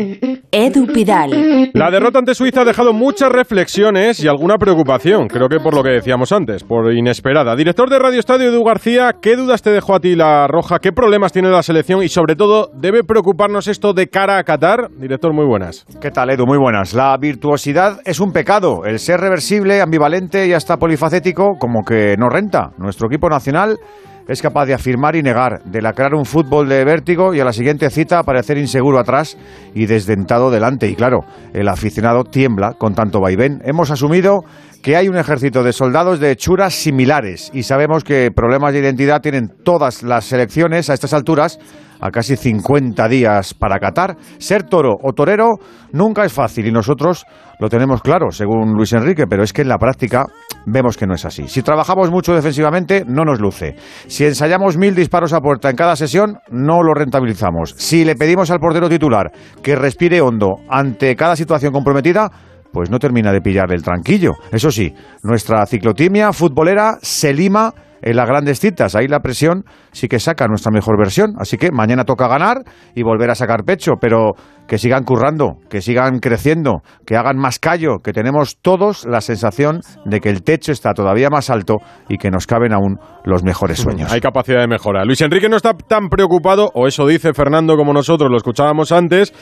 Edu 0.50 0.86
Pidal. 0.86 1.70
La 1.74 1.90
derrota 1.90 2.18
ante 2.18 2.34
Suiza 2.34 2.62
ha 2.62 2.64
dejado 2.64 2.92
muchas 2.92 3.30
reflexiones 3.30 4.22
y 4.22 4.28
alguna 4.28 4.56
preocupación, 4.56 5.28
creo 5.28 5.48
que 5.48 5.60
por 5.60 5.74
lo 5.74 5.82
que 5.82 5.90
decíamos 5.90 6.32
antes, 6.32 6.64
por 6.64 6.92
inesperada. 6.92 7.56
Director 7.56 7.90
de 7.90 7.98
Radio 7.98 8.20
Estadio, 8.20 8.48
Edu 8.50 8.64
García, 8.64 9.16
¿qué 9.20 9.36
dudas 9.36 9.62
te 9.62 9.70
dejó 9.70 9.94
a 9.94 10.00
ti 10.00 10.14
la 10.14 10.46
Roja? 10.46 10.78
¿Qué 10.78 10.92
problemas 10.92 11.32
tiene 11.32 11.50
la 11.50 11.62
selección? 11.62 12.02
Y 12.02 12.08
sobre 12.08 12.36
todo, 12.36 12.70
¿debe 12.74 13.04
preocuparnos 13.04 13.68
esto 13.68 13.92
de 13.92 14.08
cara 14.08 14.38
a 14.38 14.44
Qatar? 14.44 14.88
Director, 14.98 15.32
muy 15.32 15.46
buenas. 15.46 15.84
¿Qué 16.00 16.10
tal, 16.10 16.30
Edu? 16.30 16.46
Muy 16.46 16.58
buenas. 16.58 16.94
La 16.94 17.16
virtuosidad 17.16 18.00
es 18.04 18.20
un 18.20 18.32
pecado. 18.32 18.84
El 18.84 18.98
ser 18.98 19.20
reversible, 19.20 19.80
ambivalente 19.80 20.46
y 20.46 20.52
hasta 20.52 20.76
polifacético, 20.76 21.56
como 21.58 21.82
que 21.84 22.16
no 22.18 22.28
renta. 22.28 22.70
Nuestro 22.78 23.08
equipo 23.08 23.28
nacional 23.28 23.78
es 24.28 24.42
capaz 24.42 24.66
de 24.66 24.74
afirmar 24.74 25.16
y 25.16 25.22
negar, 25.22 25.62
de 25.64 25.82
lacrar 25.82 26.14
un 26.14 26.24
fútbol 26.24 26.68
de 26.68 26.84
vértigo 26.84 27.34
y 27.34 27.40
a 27.40 27.44
la 27.44 27.52
siguiente 27.52 27.90
cita 27.90 28.22
parecer 28.22 28.58
inseguro 28.58 28.98
atrás 28.98 29.36
y 29.74 29.86
desdentado 29.86 30.50
delante. 30.50 30.88
Y 30.88 30.96
claro, 30.96 31.20
el 31.52 31.68
aficionado 31.68 32.24
tiembla 32.24 32.74
con 32.78 32.94
tanto 32.94 33.20
vaivén. 33.20 33.60
Hemos 33.64 33.90
asumido 33.90 34.40
que 34.86 34.94
hay 34.94 35.08
un 35.08 35.16
ejército 35.16 35.64
de 35.64 35.72
soldados 35.72 36.20
de 36.20 36.30
hechuras 36.30 36.72
similares 36.72 37.50
y 37.52 37.64
sabemos 37.64 38.04
que 38.04 38.30
problemas 38.30 38.72
de 38.72 38.78
identidad 38.78 39.20
tienen 39.20 39.48
todas 39.64 40.04
las 40.04 40.26
selecciones 40.26 40.88
a 40.88 40.94
estas 40.94 41.12
alturas 41.12 41.58
a 41.98 42.12
casi 42.12 42.36
50 42.36 43.08
días 43.08 43.52
para 43.52 43.80
Qatar. 43.80 44.16
Ser 44.38 44.62
toro 44.62 44.94
o 45.02 45.12
torero 45.12 45.54
nunca 45.92 46.24
es 46.24 46.32
fácil 46.32 46.68
y 46.68 46.70
nosotros 46.70 47.26
lo 47.58 47.68
tenemos 47.68 48.00
claro, 48.00 48.30
según 48.30 48.74
Luis 48.74 48.92
Enrique, 48.92 49.24
pero 49.28 49.42
es 49.42 49.52
que 49.52 49.62
en 49.62 49.70
la 49.70 49.78
práctica 49.78 50.26
vemos 50.66 50.96
que 50.96 51.08
no 51.08 51.14
es 51.14 51.24
así. 51.24 51.48
Si 51.48 51.62
trabajamos 51.62 52.12
mucho 52.12 52.32
defensivamente, 52.32 53.02
no 53.04 53.24
nos 53.24 53.40
luce. 53.40 53.74
Si 54.06 54.24
ensayamos 54.24 54.76
mil 54.76 54.94
disparos 54.94 55.32
a 55.32 55.40
puerta 55.40 55.68
en 55.68 55.74
cada 55.74 55.96
sesión, 55.96 56.38
no 56.48 56.84
lo 56.84 56.94
rentabilizamos. 56.94 57.74
Si 57.76 58.04
le 58.04 58.14
pedimos 58.14 58.52
al 58.52 58.60
portero 58.60 58.88
titular 58.88 59.32
que 59.64 59.74
respire 59.74 60.20
hondo 60.20 60.58
ante 60.68 61.16
cada 61.16 61.34
situación 61.34 61.72
comprometida, 61.72 62.30
pues 62.76 62.90
no 62.90 62.98
termina 62.98 63.32
de 63.32 63.40
pillar 63.40 63.72
el 63.72 63.82
tranquillo. 63.82 64.32
Eso 64.52 64.70
sí, 64.70 64.92
nuestra 65.22 65.64
ciclotimia 65.64 66.30
futbolera 66.34 66.98
se 67.00 67.32
lima 67.32 67.72
en 68.02 68.16
las 68.16 68.28
grandes 68.28 68.60
citas. 68.60 68.94
Ahí 68.94 69.08
la 69.08 69.20
presión 69.20 69.64
sí 69.92 70.08
que 70.08 70.20
saca 70.20 70.46
nuestra 70.46 70.70
mejor 70.70 70.98
versión. 70.98 71.36
Así 71.38 71.56
que 71.56 71.70
mañana 71.72 72.04
toca 72.04 72.28
ganar 72.28 72.58
y 72.94 73.02
volver 73.02 73.30
a 73.30 73.34
sacar 73.34 73.64
pecho, 73.64 73.92
pero 73.98 74.32
que 74.68 74.76
sigan 74.76 75.04
currando, 75.04 75.54
que 75.70 75.80
sigan 75.80 76.18
creciendo, 76.18 76.82
que 77.06 77.16
hagan 77.16 77.38
más 77.38 77.58
callo, 77.58 78.00
que 78.04 78.12
tenemos 78.12 78.58
todos 78.60 79.06
la 79.06 79.22
sensación 79.22 79.80
de 80.04 80.20
que 80.20 80.28
el 80.28 80.42
techo 80.42 80.70
está 80.70 80.92
todavía 80.92 81.30
más 81.30 81.48
alto 81.48 81.76
y 82.10 82.18
que 82.18 82.30
nos 82.30 82.46
caben 82.46 82.74
aún 82.74 82.98
los 83.24 83.42
mejores 83.42 83.78
sueños. 83.78 84.12
Hay 84.12 84.20
capacidad 84.20 84.60
de 84.60 84.68
mejora. 84.68 85.02
Luis 85.06 85.22
Enrique 85.22 85.48
no 85.48 85.56
está 85.56 85.72
tan 85.72 86.10
preocupado, 86.10 86.70
o 86.74 86.86
eso 86.86 87.06
dice 87.06 87.32
Fernando 87.32 87.74
como 87.78 87.94
nosotros 87.94 88.30
lo 88.30 88.36
escuchábamos 88.36 88.92
antes, 88.92 89.32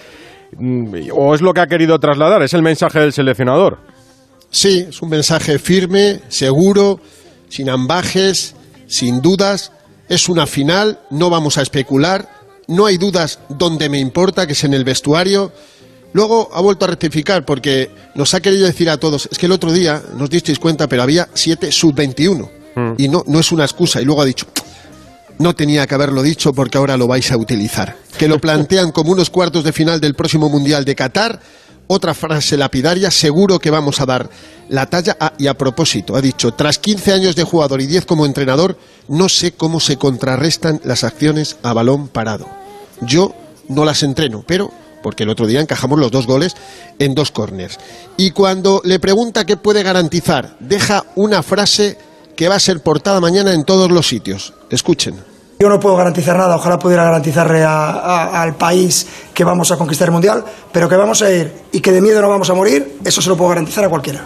o 1.12 1.34
es 1.34 1.40
lo 1.40 1.52
que 1.54 1.61
ha 1.61 1.66
querido 1.66 1.99
trasladar, 1.99 2.42
es 2.42 2.54
el 2.54 2.62
mensaje 2.62 3.00
del 3.00 3.12
seleccionador. 3.12 3.78
Sí, 4.50 4.87
es 4.88 5.02
un 5.02 5.08
mensaje 5.08 5.58
firme, 5.58 6.20
seguro, 6.28 7.00
sin 7.49 7.68
ambajes, 7.68 8.54
sin 8.87 9.20
dudas. 9.20 9.73
Es 10.08 10.28
una 10.28 10.46
final, 10.46 11.00
no 11.11 11.30
vamos 11.30 11.58
a 11.58 11.62
especular. 11.62 12.28
No 12.68 12.87
hay 12.87 12.96
dudas 12.96 13.40
donde 13.49 13.88
me 13.88 13.99
importa, 13.99 14.46
que 14.46 14.52
es 14.52 14.64
en 14.64 14.75
el 14.75 14.84
vestuario. 14.84 15.52
Luego 16.12 16.50
ha 16.54 16.61
vuelto 16.61 16.84
a 16.84 16.88
rectificar 16.88 17.44
porque 17.44 17.90
nos 18.14 18.34
ha 18.34 18.40
querido 18.40 18.66
decir 18.66 18.88
a 18.88 18.96
todos, 18.99 19.28
es 19.30 19.37
que 19.37 19.46
el 19.46 19.52
otro 19.52 19.73
día 19.73 20.00
nos 20.16 20.30
disteis 20.30 20.61
cuenta, 20.61 20.88
pero 20.88 21.02
había 21.02 21.28
siete 21.34 21.73
sub-21 21.73 22.49
y 22.96 23.08
no, 23.08 23.25
no 23.26 23.40
es 23.40 23.50
una 23.50 23.64
excusa. 23.64 24.00
Y 24.00 24.04
luego 24.04 24.23
ha 24.23 24.25
dicho, 24.25 24.46
no 25.38 25.54
tenía 25.54 25.86
que 25.86 25.94
haberlo 25.94 26.22
dicho 26.22 26.52
porque 26.52 26.78
ahora 26.78 26.96
lo 26.96 27.06
vais 27.06 27.30
a 27.32 27.36
utilizar. 27.36 27.96
Que 28.18 28.28
lo 28.28 28.40
plantean 28.40 28.92
como 28.92 29.12
unos 29.12 29.30
cuartos 29.30 29.64
de 29.64 29.72
final 29.72 30.00
del 30.00 30.14
próximo 30.14 30.48
Mundial 30.48 30.84
de 30.84 30.94
Qatar. 30.94 31.40
Otra 31.86 32.14
frase 32.14 32.56
lapidaria, 32.56 33.10
seguro 33.10 33.58
que 33.58 33.70
vamos 33.70 34.00
a 34.00 34.06
dar 34.06 34.30
la 34.68 34.86
talla. 34.86 35.16
Ah, 35.20 35.32
y 35.36 35.48
a 35.48 35.54
propósito, 35.54 36.16
ha 36.16 36.20
dicho, 36.20 36.52
tras 36.54 36.78
15 36.78 37.12
años 37.12 37.36
de 37.36 37.44
jugador 37.44 37.80
y 37.80 37.86
10 37.86 38.06
como 38.06 38.24
entrenador, 38.24 38.78
no 39.08 39.28
sé 39.28 39.52
cómo 39.52 39.80
se 39.80 39.98
contrarrestan 39.98 40.80
las 40.84 41.04
acciones 41.04 41.56
a 41.62 41.74
balón 41.74 42.08
parado. 42.08 42.48
Yo 43.02 43.34
no 43.68 43.84
las 43.84 44.02
entreno, 44.02 44.44
pero 44.46 44.72
porque 45.02 45.24
el 45.24 45.28
otro 45.28 45.46
día 45.46 45.60
encajamos 45.60 45.98
los 45.98 46.10
dos 46.10 46.26
goles 46.26 46.56
en 46.98 47.14
dos 47.14 47.30
corners. 47.30 47.78
Y 48.16 48.30
cuando 48.30 48.80
le 48.84 48.98
pregunta 48.98 49.44
qué 49.44 49.58
puede 49.58 49.82
garantizar, 49.82 50.56
deja 50.60 51.04
una 51.14 51.42
frase 51.42 51.98
que 52.36 52.48
va 52.48 52.56
a 52.56 52.60
ser 52.60 52.80
portada 52.80 53.20
mañana 53.20 53.52
en 53.52 53.64
todos 53.64 53.90
los 53.90 54.06
sitios. 54.08 54.52
Escuchen. 54.70 55.14
Yo 55.60 55.68
no 55.68 55.78
puedo 55.78 55.96
garantizar 55.96 56.36
nada, 56.36 56.56
ojalá 56.56 56.78
pudiera 56.78 57.04
garantizarle 57.04 57.62
a- 57.62 57.90
a- 57.90 58.42
al 58.42 58.56
país 58.56 59.06
que 59.32 59.44
vamos 59.44 59.70
a 59.70 59.76
conquistar 59.76 60.08
el 60.08 60.12
Mundial, 60.12 60.44
pero 60.72 60.88
que 60.88 60.96
vamos 60.96 61.22
a 61.22 61.30
ir 61.32 61.52
y 61.72 61.80
que 61.80 61.92
de 61.92 62.00
miedo 62.00 62.20
no 62.20 62.28
vamos 62.28 62.50
a 62.50 62.54
morir, 62.54 62.98
eso 63.04 63.22
se 63.22 63.28
lo 63.28 63.36
puedo 63.36 63.50
garantizar 63.50 63.84
a 63.84 63.88
cualquiera. 63.88 64.24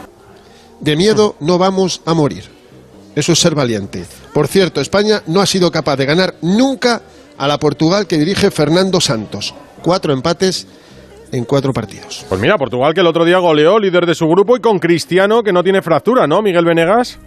De 0.80 0.96
miedo 0.96 1.36
no 1.40 1.58
vamos 1.58 2.00
a 2.06 2.14
morir. 2.14 2.44
Eso 3.14 3.32
es 3.32 3.38
ser 3.40 3.54
valiente. 3.54 4.04
Por 4.32 4.46
cierto, 4.48 4.80
España 4.80 5.22
no 5.26 5.40
ha 5.40 5.46
sido 5.46 5.70
capaz 5.70 5.96
de 5.96 6.06
ganar 6.06 6.34
nunca 6.40 7.02
a 7.36 7.46
la 7.48 7.58
Portugal 7.58 8.06
que 8.06 8.16
dirige 8.16 8.50
Fernando 8.50 9.00
Santos. 9.00 9.54
Cuatro 9.82 10.12
empates 10.12 10.66
en 11.30 11.44
cuatro 11.44 11.72
partidos. 11.74 12.24
Pues 12.28 12.40
mira, 12.40 12.56
Portugal 12.56 12.94
que 12.94 13.00
el 13.00 13.06
otro 13.06 13.24
día 13.24 13.38
goleó, 13.38 13.78
líder 13.78 14.06
de 14.06 14.14
su 14.14 14.26
grupo, 14.28 14.56
y 14.56 14.60
con 14.60 14.78
Cristiano 14.78 15.42
que 15.42 15.52
no 15.52 15.62
tiene 15.62 15.82
fractura, 15.82 16.26
¿no, 16.26 16.40
Miguel 16.42 16.64
Venegas? 16.64 17.18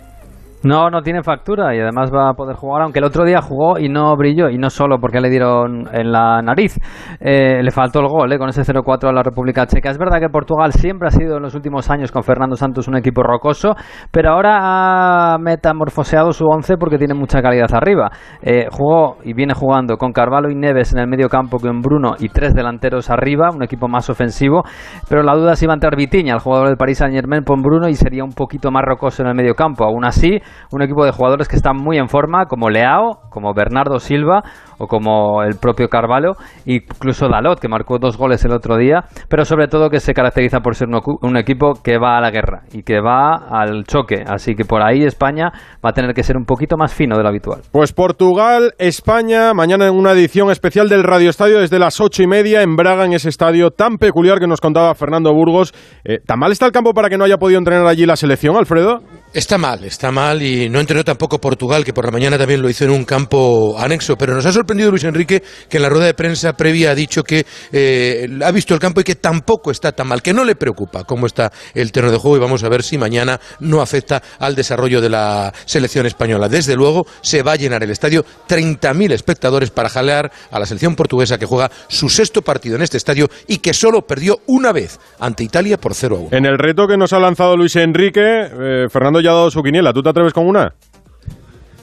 No, 0.63 0.89
no 0.89 1.01
tiene 1.01 1.23
factura 1.23 1.75
y 1.75 1.79
además 1.79 2.11
va 2.13 2.29
a 2.29 2.33
poder 2.33 2.55
jugar, 2.55 2.83
aunque 2.83 2.99
el 2.99 3.05
otro 3.05 3.25
día 3.25 3.41
jugó 3.41 3.79
y 3.79 3.89
no 3.89 4.15
brilló, 4.15 4.49
y 4.49 4.57
no 4.57 4.69
solo 4.69 4.99
porque 4.99 5.19
le 5.19 5.29
dieron 5.29 5.87
en 5.91 6.11
la 6.11 6.41
nariz, 6.41 6.77
eh, 7.19 7.63
le 7.63 7.71
faltó 7.71 7.99
el 7.99 8.07
gol 8.07 8.31
eh, 8.31 8.37
con 8.37 8.49
ese 8.49 8.61
0-4 8.61 9.09
a 9.09 9.11
la 9.11 9.23
República 9.23 9.65
Checa. 9.65 9.89
Es 9.89 9.97
verdad 9.97 10.19
que 10.19 10.29
Portugal 10.29 10.71
siempre 10.71 11.07
ha 11.07 11.11
sido 11.11 11.37
en 11.37 11.43
los 11.43 11.55
últimos 11.55 11.89
años 11.89 12.11
con 12.11 12.23
Fernando 12.23 12.55
Santos 12.55 12.87
un 12.87 12.95
equipo 12.95 13.23
rocoso, 13.23 13.75
pero 14.11 14.33
ahora 14.33 15.33
ha 15.33 15.37
metamorfoseado 15.39 16.31
su 16.31 16.45
once 16.45 16.77
porque 16.77 16.97
tiene 16.97 17.15
mucha 17.15 17.41
calidad 17.41 17.73
arriba. 17.73 18.11
Eh, 18.41 18.67
jugó 18.71 19.17
y 19.23 19.33
viene 19.33 19.53
jugando 19.55 19.97
con 19.97 20.11
Carvalho 20.11 20.49
y 20.49 20.55
Neves 20.55 20.93
en 20.93 20.99
el 20.99 21.07
medio 21.07 21.27
campo 21.27 21.57
con 21.57 21.81
Bruno 21.81 22.13
y 22.19 22.29
tres 22.29 22.53
delanteros 22.53 23.09
arriba, 23.09 23.49
un 23.51 23.63
equipo 23.63 23.87
más 23.87 24.09
ofensivo, 24.09 24.63
pero 25.09 25.23
la 25.23 25.33
duda 25.33 25.53
es 25.53 25.59
si 25.59 25.65
va 25.65 25.73
a 25.73 25.75
entrar 25.75 25.95
Vitiña, 25.95 26.33
el 26.33 26.39
jugador 26.39 26.67
del 26.67 26.77
Paris 26.77 26.99
Saint 26.99 27.13
Germain, 27.13 27.43
con 27.43 27.61
Bruno 27.61 27.87
y 27.87 27.93
sería 27.93 28.23
un 28.23 28.31
poquito 28.31 28.71
más 28.71 28.83
rocoso 28.85 29.21
en 29.23 29.29
el 29.29 29.35
medio 29.35 29.53
campo. 29.53 29.85
Aún 29.85 30.05
así, 30.05 30.39
un 30.71 30.81
equipo 30.81 31.05
de 31.05 31.11
jugadores 31.11 31.47
que 31.47 31.55
están 31.55 31.77
muy 31.77 31.97
en 31.97 32.09
forma, 32.09 32.45
como 32.45 32.69
Leao, 32.69 33.29
como 33.29 33.53
Bernardo 33.53 33.99
Silva 33.99 34.43
o 34.81 34.87
como 34.87 35.43
el 35.43 35.57
propio 35.59 35.87
Carvalho, 35.87 36.33
incluso 36.65 37.29
Dalot, 37.29 37.59
que 37.59 37.67
marcó 37.67 37.99
dos 37.99 38.17
goles 38.17 38.43
el 38.45 38.51
otro 38.51 38.77
día, 38.77 39.03
pero 39.29 39.45
sobre 39.45 39.67
todo 39.67 39.89
que 39.89 39.99
se 39.99 40.13
caracteriza 40.13 40.59
por 40.61 40.75
ser 40.75 40.87
un, 40.87 41.37
equipo 41.37 41.73
que 41.83 41.97
va 41.97 42.17
a 42.17 42.21
la 42.21 42.31
guerra 42.31 42.63
y 42.73 42.81
que 42.81 42.99
va 42.99 43.35
al 43.35 43.83
choque. 43.85 44.23
Así 44.27 44.55
que 44.55 44.65
por 44.65 44.81
ahí 44.81 45.03
España 45.03 45.51
va 45.85 45.91
a 45.91 45.93
tener 45.93 46.13
que 46.13 46.23
ser 46.23 46.35
un 46.35 46.45
poquito 46.45 46.77
más 46.77 46.93
fino 46.93 47.15
de 47.15 47.23
lo 47.23 47.29
habitual. 47.29 47.61
Pues 47.71 47.93
Portugal, 47.93 48.73
España, 48.79 49.53
mañana 49.53 49.87
en 49.87 49.93
una 49.93 50.11
edición 50.13 50.49
especial 50.49 50.89
del 50.89 51.03
Radio 51.03 51.29
Estadio 51.29 51.59
desde 51.59 51.77
las 51.77 52.01
ocho 52.01 52.23
y 52.23 52.27
media 52.27 52.63
en 52.63 52.75
Braga, 52.75 53.05
en 53.05 53.13
ese 53.13 53.29
estadio 53.29 53.69
tan 53.69 53.97
peculiar 53.97 54.39
que 54.39 54.47
nos 54.47 54.61
contaba 54.61 54.95
Fernando 54.95 55.31
Burgos. 55.33 55.73
Eh, 56.03 56.19
¿Tan 56.25 56.39
mal 56.39 56.51
está 56.51 56.65
el 56.65 56.71
campo 56.71 56.93
para 56.93 57.09
que 57.09 57.17
no 57.17 57.25
haya 57.25 57.37
podido 57.37 57.59
entrenar 57.59 57.85
allí 57.85 58.05
la 58.05 58.15
selección, 58.15 58.57
Alfredo? 58.57 59.01
Está 59.33 59.57
mal, 59.57 59.83
está 59.85 60.11
mal 60.11 60.41
y 60.41 60.69
no 60.69 60.79
entrenó 60.79 61.03
tampoco 61.03 61.39
Portugal, 61.39 61.85
que 61.85 61.93
por 61.93 62.05
la 62.05 62.11
mañana 62.11 62.37
también 62.37 62.61
lo 62.61 62.69
hizo 62.69 62.83
en 62.83 62.91
un 62.91 63.05
campo 63.05 63.75
anexo, 63.79 64.17
pero 64.17 64.33
nos 64.33 64.45
ha 64.45 64.51
sorprendido 64.51 64.70
Luis 64.73 65.03
Enrique 65.03 65.43
que 65.69 65.77
en 65.77 65.83
la 65.83 65.89
rueda 65.89 66.05
de 66.05 66.13
prensa 66.13 66.53
previa 66.53 66.91
ha 66.91 66.95
dicho 66.95 67.23
que 67.23 67.45
eh, 67.71 68.27
ha 68.43 68.51
visto 68.51 68.73
el 68.73 68.79
campo 68.79 69.01
y 69.01 69.03
que 69.03 69.15
tampoco 69.15 69.71
está 69.71 69.91
tan 69.91 70.07
mal, 70.07 70.21
que 70.21 70.33
no 70.33 70.43
le 70.43 70.55
preocupa 70.55 71.03
cómo 71.03 71.25
está 71.25 71.51
el 71.73 71.91
terreno 71.91 72.11
de 72.11 72.17
juego 72.17 72.37
y 72.37 72.39
vamos 72.39 72.63
a 72.63 72.69
ver 72.69 72.83
si 72.83 72.97
mañana 72.97 73.39
no 73.59 73.81
afecta 73.81 74.21
al 74.39 74.55
desarrollo 74.55 75.01
de 75.01 75.09
la 75.09 75.53
selección 75.65 76.05
española. 76.05 76.47
Desde 76.49 76.75
luego 76.75 77.05
se 77.21 77.43
va 77.43 77.53
a 77.53 77.55
llenar 77.55 77.83
el 77.83 77.91
estadio 77.91 78.25
30.000 78.47 79.11
espectadores 79.11 79.69
para 79.71 79.89
jalear 79.89 80.31
a 80.51 80.59
la 80.59 80.65
selección 80.65 80.95
portuguesa 80.95 81.37
que 81.37 81.45
juega 81.45 81.71
su 81.87 82.09
sexto 82.09 82.41
partido 82.41 82.75
en 82.75 82.81
este 82.81 82.97
estadio 82.97 83.29
y 83.47 83.57
que 83.57 83.73
solo 83.73 84.01
perdió 84.01 84.39
una 84.47 84.71
vez 84.71 84.99
ante 85.19 85.43
Italia 85.43 85.77
por 85.77 85.93
0 85.93 86.15
a 86.15 86.19
1. 86.19 86.29
En 86.31 86.45
el 86.45 86.57
reto 86.57 86.87
que 86.87 86.97
nos 86.97 87.13
ha 87.13 87.19
lanzado 87.19 87.55
Luis 87.57 87.75
Enrique, 87.75 88.21
eh, 88.21 88.85
Fernando 88.89 89.21
ya 89.21 89.31
ha 89.31 89.35
dado 89.35 89.51
su 89.51 89.61
quiniela. 89.61 89.93
¿Tú 89.93 90.01
te 90.01 90.09
atreves 90.09 90.33
con 90.33 90.47
una? 90.47 90.73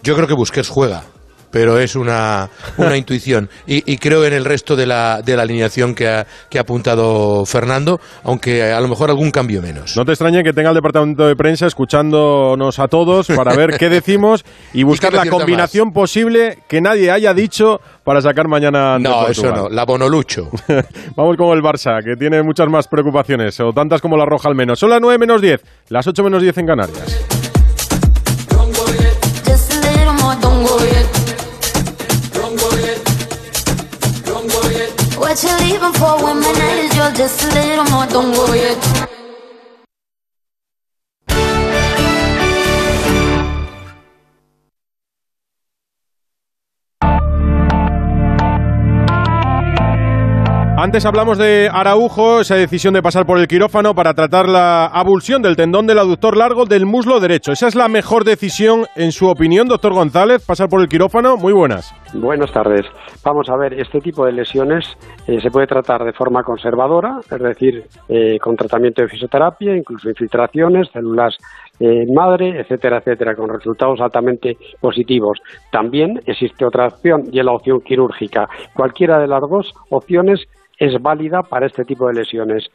Yo 0.02 0.14
creo 0.14 0.26
que 0.26 0.35
Busquets 0.35 0.68
juega, 0.68 1.04
pero 1.50 1.78
es 1.78 1.97
una, 1.97 2.49
una 2.76 2.97
intuición. 2.99 3.49
Y, 3.67 3.90
y 3.90 3.99
creo 3.99 4.25
en 4.25 4.33
el 4.33 4.45
resto 4.45 4.76
de 4.76 4.87
la, 4.87 5.23
de 5.23 5.37
la 5.37 5.43
alineación 5.43 5.95
que 5.95 6.09
ha, 6.09 6.26
que 6.49 6.59
ha 6.59 6.62
apuntado 6.62 7.45
Fernando, 7.47 8.00
aunque 8.25 8.62
a 8.62 8.81
lo 8.81 8.88
mejor 8.88 9.11
algún 9.11 9.31
cambio 9.31 9.62
menos. 9.62 9.97
No 9.97 10.05
te 10.05 10.12
extrañe 10.12 10.43
que 10.43 10.52
tenga 10.52 10.71
el 10.71 10.75
departamento 10.75 11.26
de 11.26 11.37
prensa 11.37 11.67
escuchándonos 11.67 12.78
a 12.78 12.88
todos 12.88 13.28
para 13.28 13.55
ver 13.55 13.76
qué 13.78 13.88
decimos 13.88 14.45
y 14.73 14.83
buscar 14.83 15.12
la 15.12 15.26
combinación 15.26 15.93
posible 15.93 16.59
que 16.69 16.81
nadie 16.81 17.11
haya 17.11 17.35
dicho 17.35 17.81
para 18.05 18.21
sacar 18.21 18.49
mañana 18.49 18.95
ante 18.95 19.09
No, 19.09 19.28
eso 19.28 19.52
no, 19.52 19.69
la 19.69 19.85
Bonolucho. 19.85 20.50
Vamos 21.17 21.37
con 21.37 21.57
el 21.57 21.62
Barça, 21.62 22.02
que 22.02 22.17
tiene 22.17 22.43
muchas 22.43 22.69
más 22.69 22.88
preocupaciones, 22.88 23.59
o 23.61 23.73
tantas 23.73 24.00
como 24.00 24.17
la 24.17 24.25
Roja 24.25 24.49
al 24.49 24.55
menos. 24.55 24.78
Son 24.78 24.90
las 24.90 25.00
9 25.00 25.19
menos 25.19 25.40
10, 25.40 25.62
las 25.90 26.07
8 26.07 26.23
menos 26.23 26.43
10 26.43 26.59
en 26.59 26.67
Canarias. 26.67 27.38
What 35.19 35.43
you're 35.43 35.59
leaving 35.59 35.93
for 35.93 36.23
when 36.23 36.41
my 36.41 36.53
night 36.53 36.79
is 36.85 36.97
yours 36.97 37.17
just 37.19 37.45
a 37.45 37.49
little 37.55 37.85
more. 37.91 38.07
Don't 38.07 38.33
go 38.35 39.18
Antes 50.81 51.05
hablamos 51.07 51.39
de 51.39 51.69
Araujo, 51.73 52.41
esa 52.41 52.55
decisión 52.55 52.95
de 52.95 53.03
pasar 53.03 53.27
por 53.27 53.37
el 53.41 53.49
quirófano 53.49 53.97
para 53.97 54.15
tratar 54.15 54.49
la 54.49 54.87
abulsión 54.87 55.43
del 55.43 55.57
tendón 55.57 55.89
del 55.89 55.99
aductor 55.99 56.37
largo 56.37 56.67
del 56.67 56.87
muslo 56.87 57.19
derecho. 57.19 57.51
¿Esa 57.51 57.67
es 57.67 57.75
la 57.75 57.89
mejor 57.89 58.23
decisión, 58.23 58.85
en 58.95 59.11
su 59.11 59.27
opinión, 59.27 59.67
doctor 59.67 59.93
González, 59.93 60.47
pasar 60.47 60.69
por 60.69 60.81
el 60.81 60.87
quirófano? 60.87 61.37
Muy 61.37 61.53
buenas. 61.53 61.93
Buenas 62.15 62.53
tardes. 62.53 62.87
Vamos 63.25 63.51
a 63.51 63.57
ver, 63.57 63.75
este 63.75 63.99
tipo 63.99 64.25
de 64.25 64.31
lesiones 64.31 64.85
eh, 65.27 65.41
se 65.41 65.51
puede 65.51 65.67
tratar 65.67 66.05
de 66.05 66.13
forma 66.13 66.45
conservadora, 66.45 67.19
es 67.29 67.43
decir, 67.43 67.83
eh, 68.09 68.39
con 68.39 68.55
tratamiento 68.55 69.03
de 69.03 69.09
fisioterapia, 69.09 69.77
incluso 69.77 70.09
infiltraciones, 70.09 70.87
células 70.93 71.37
eh, 71.81 72.07
madre, 72.15 72.61
etcétera, 72.61 72.99
etcétera, 72.99 73.35
con 73.35 73.49
resultados 73.49 74.01
altamente 74.01 74.57
positivos. 74.81 75.41
También 75.73 76.21
existe 76.25 76.65
otra 76.65 76.87
opción 76.87 77.25
y 77.33 77.41
es 77.41 77.45
la 77.45 77.53
opción 77.53 77.81
quirúrgica. 77.81 78.49
Cualquiera 78.75 79.19
de 79.19 79.27
las 79.27 79.41
dos 79.41 79.73
opciones 79.91 80.47
es 80.79 81.01
válida 81.03 81.43
para 81.43 81.67
este 81.67 81.85
tipo 81.85 82.07
de 82.07 82.15
lesiones. 82.15 82.71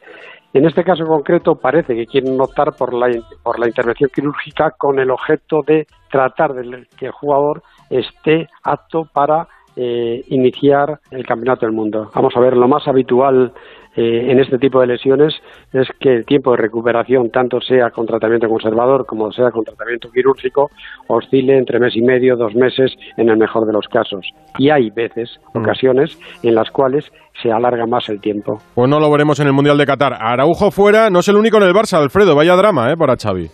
En 0.53 0.65
este 0.65 0.83
caso 0.83 1.05
concreto 1.05 1.55
parece 1.55 1.95
que 1.95 2.05
quieren 2.05 2.39
optar 2.39 2.73
por 2.73 2.93
la, 2.93 3.09
por 3.41 3.57
la 3.57 3.67
intervención 3.67 4.11
quirúrgica 4.13 4.71
con 4.71 4.99
el 4.99 5.09
objeto 5.09 5.63
de 5.65 5.87
tratar 6.11 6.53
de 6.53 6.85
que 6.97 7.07
el 7.07 7.11
jugador 7.11 7.63
esté 7.89 8.47
apto 8.61 9.07
para 9.11 9.47
eh, 9.75 10.23
iniciar 10.27 10.99
el 11.09 11.25
campeonato 11.25 11.65
del 11.65 11.73
mundo. 11.73 12.11
Vamos 12.13 12.33
a 12.35 12.39
ver, 12.39 12.55
lo 12.55 12.67
más 12.67 12.87
habitual 12.87 13.51
eh, 13.95 14.31
en 14.31 14.39
este 14.39 14.57
tipo 14.57 14.81
de 14.81 14.87
lesiones 14.87 15.33
es 15.71 15.87
que 15.99 16.13
el 16.15 16.25
tiempo 16.25 16.51
de 16.51 16.57
recuperación, 16.57 17.29
tanto 17.29 17.61
sea 17.61 17.89
con 17.91 18.05
tratamiento 18.05 18.47
conservador 18.49 19.05
como 19.05 19.31
sea 19.31 19.51
con 19.51 19.63
tratamiento 19.63 20.09
quirúrgico, 20.11 20.71
oscile 21.07 21.57
entre 21.57 21.79
mes 21.79 21.95
y 21.95 22.01
medio, 22.01 22.35
dos 22.35 22.55
meses, 22.55 22.91
en 23.17 23.29
el 23.29 23.37
mejor 23.37 23.65
de 23.67 23.73
los 23.73 23.87
casos. 23.87 24.25
Y 24.57 24.69
hay 24.69 24.89
veces, 24.89 25.39
Mm. 25.53 25.59
ocasiones, 25.59 26.17
en 26.43 26.55
las 26.55 26.69
cuales 26.71 27.11
se 27.41 27.51
alarga 27.51 27.85
más 27.85 28.09
el 28.09 28.19
tiempo. 28.21 28.59
Pues 28.75 28.89
no 28.89 28.99
lo 28.99 29.11
veremos 29.11 29.39
en 29.39 29.47
el 29.47 29.53
Mundial 29.53 29.77
de 29.77 29.85
Qatar. 29.85 30.13
Araujo 30.19 30.71
fuera, 30.71 31.09
no 31.09 31.19
es 31.19 31.27
el 31.27 31.35
único 31.35 31.57
en 31.57 31.63
el 31.63 31.73
Barça, 31.73 31.97
Alfredo. 32.01 32.35
Vaya 32.35 32.55
drama, 32.55 32.91
¿eh? 32.91 32.97
Para 32.97 33.15
Xavi. 33.15 33.49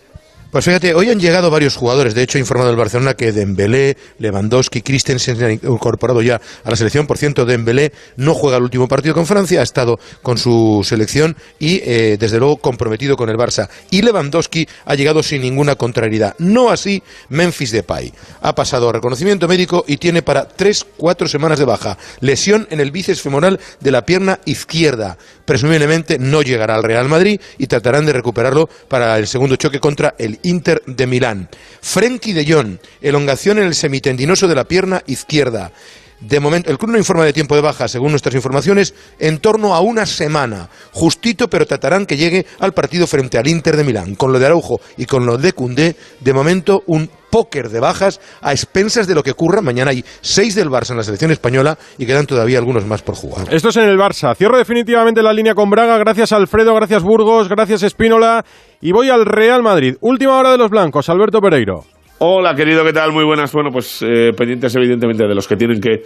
Pues 0.51 0.65
fíjate, 0.65 0.95
hoy 0.95 1.11
han 1.11 1.19
llegado 1.19 1.51
varios 1.51 1.75
jugadores. 1.75 2.15
De 2.15 2.23
hecho, 2.23 2.39
ha 2.39 2.41
informado 2.41 2.71
el 2.71 2.75
Barcelona 2.75 3.13
que 3.13 3.31
Dembélé, 3.31 3.95
Lewandowski, 4.17 4.81
Christensen 4.81 5.37
se 5.37 5.45
han 5.45 5.51
incorporado 5.51 6.23
ya 6.23 6.41
a 6.63 6.69
la 6.71 6.75
selección. 6.75 7.05
Por 7.05 7.19
cierto, 7.19 7.45
Dembélé 7.45 7.91
no 8.15 8.33
juega 8.33 8.57
el 8.57 8.63
último 8.63 8.87
partido 8.87 9.13
con 9.13 9.27
Francia, 9.27 9.59
ha 9.59 9.63
estado 9.63 9.99
con 10.23 10.39
su 10.39 10.81
selección 10.83 11.37
y, 11.59 11.81
eh, 11.83 12.17
desde 12.19 12.39
luego, 12.39 12.57
comprometido 12.57 13.15
con 13.15 13.29
el 13.29 13.37
Barça. 13.37 13.69
Y 13.91 14.01
Lewandowski 14.01 14.67
ha 14.85 14.95
llegado 14.95 15.21
sin 15.21 15.43
ninguna 15.43 15.75
contrariedad. 15.75 16.33
No 16.39 16.71
así 16.71 17.03
Memphis 17.29 17.69
Depay. 17.69 18.11
Ha 18.41 18.55
pasado 18.55 18.91
reconocimiento 18.91 19.47
médico 19.47 19.85
y 19.87 19.97
tiene 19.97 20.23
para 20.23 20.47
tres, 20.47 20.83
cuatro 20.97 21.27
semanas 21.27 21.59
de 21.59 21.65
baja. 21.65 21.99
Lesión 22.21 22.67
en 22.71 22.79
el 22.79 22.89
bíceps 22.89 23.21
femoral 23.21 23.59
de 23.81 23.91
la 23.91 24.03
pierna 24.03 24.39
izquierda. 24.45 25.15
Presumiblemente 25.45 26.17
no 26.17 26.41
llegará 26.41 26.73
al 26.73 26.83
Real 26.83 27.07
Madrid 27.07 27.39
y 27.59 27.67
tratarán 27.67 28.07
de 28.07 28.13
recuperarlo 28.13 28.67
para 28.87 29.15
el 29.19 29.27
segundo 29.27 29.55
choque 29.55 29.79
contra 29.79 30.15
el 30.17 30.38
Inter 30.43 30.81
de 30.85 31.07
Milán. 31.07 31.49
Frenkie 31.81 32.33
de 32.33 32.51
Jong, 32.51 32.77
elongación 33.01 33.59
en 33.59 33.65
el 33.65 33.75
semitendinoso 33.75 34.47
de 34.47 34.55
la 34.55 34.65
pierna 34.65 35.03
izquierda. 35.07 35.71
De 36.21 36.39
momento, 36.39 36.69
el 36.69 36.77
club 36.77 36.91
no 36.91 36.97
informa 36.97 37.23
de 37.23 37.33
tiempo 37.33 37.55
de 37.55 37.61
baja, 37.61 37.87
según 37.87 38.11
nuestras 38.11 38.35
informaciones, 38.35 38.93
en 39.19 39.39
torno 39.39 39.73
a 39.73 39.79
una 39.79 40.05
semana. 40.05 40.69
Justito, 40.91 41.49
pero 41.49 41.65
tratarán 41.65 42.05
que 42.05 42.17
llegue 42.17 42.45
al 42.59 42.73
partido 42.73 43.07
frente 43.07 43.37
al 43.37 43.47
Inter 43.47 43.77
de 43.77 43.83
Milán. 43.83 44.15
Con 44.15 44.33
lo 44.33 44.39
de 44.39 44.45
Araujo 44.45 44.81
y 44.97 45.05
con 45.05 45.25
lo 45.25 45.37
de 45.37 45.53
Cundé, 45.53 45.95
de 46.19 46.33
momento 46.33 46.83
un 46.87 47.09
póker 47.29 47.69
de 47.69 47.79
bajas 47.79 48.19
a 48.41 48.51
expensas 48.51 49.07
de 49.07 49.15
lo 49.15 49.23
que 49.23 49.31
ocurra. 49.31 49.61
Mañana 49.61 49.91
hay 49.91 50.03
seis 50.21 50.55
del 50.55 50.69
Barça 50.69 50.91
en 50.91 50.97
la 50.97 51.03
selección 51.03 51.31
española 51.31 51.77
y 51.97 52.05
quedan 52.05 52.25
todavía 52.25 52.57
algunos 52.57 52.85
más 52.85 53.01
por 53.01 53.15
jugar. 53.15 53.53
Esto 53.53 53.69
es 53.69 53.77
en 53.77 53.83
el 53.83 53.97
Barça. 53.97 54.35
Cierro 54.35 54.57
definitivamente 54.57 55.21
la 55.21 55.31
línea 55.31 55.53
con 55.53 55.69
Braga. 55.69 55.97
Gracias 55.99 56.31
Alfredo, 56.31 56.73
gracias 56.75 57.03
Burgos, 57.03 57.47
gracias 57.47 57.83
Espínola. 57.83 58.43
Y 58.81 58.91
voy 58.91 59.09
al 59.09 59.25
Real 59.25 59.61
Madrid. 59.61 59.95
Última 60.01 60.37
hora 60.37 60.51
de 60.51 60.57
los 60.57 60.69
blancos. 60.69 61.07
Alberto 61.09 61.39
Pereiro. 61.39 61.85
Hola, 62.21 62.53
querido, 62.53 62.83
¿qué 62.83 62.91
tal? 62.91 63.13
Muy 63.13 63.23
buenas. 63.23 63.53
Bueno, 63.53 63.69
pues 63.71 64.01
eh, 64.01 64.33
pendientes 64.35 64.75
evidentemente 64.75 65.25
de 65.25 65.33
los 65.33 65.47
que 65.47 65.55
tienen 65.55 65.79
que 65.79 66.01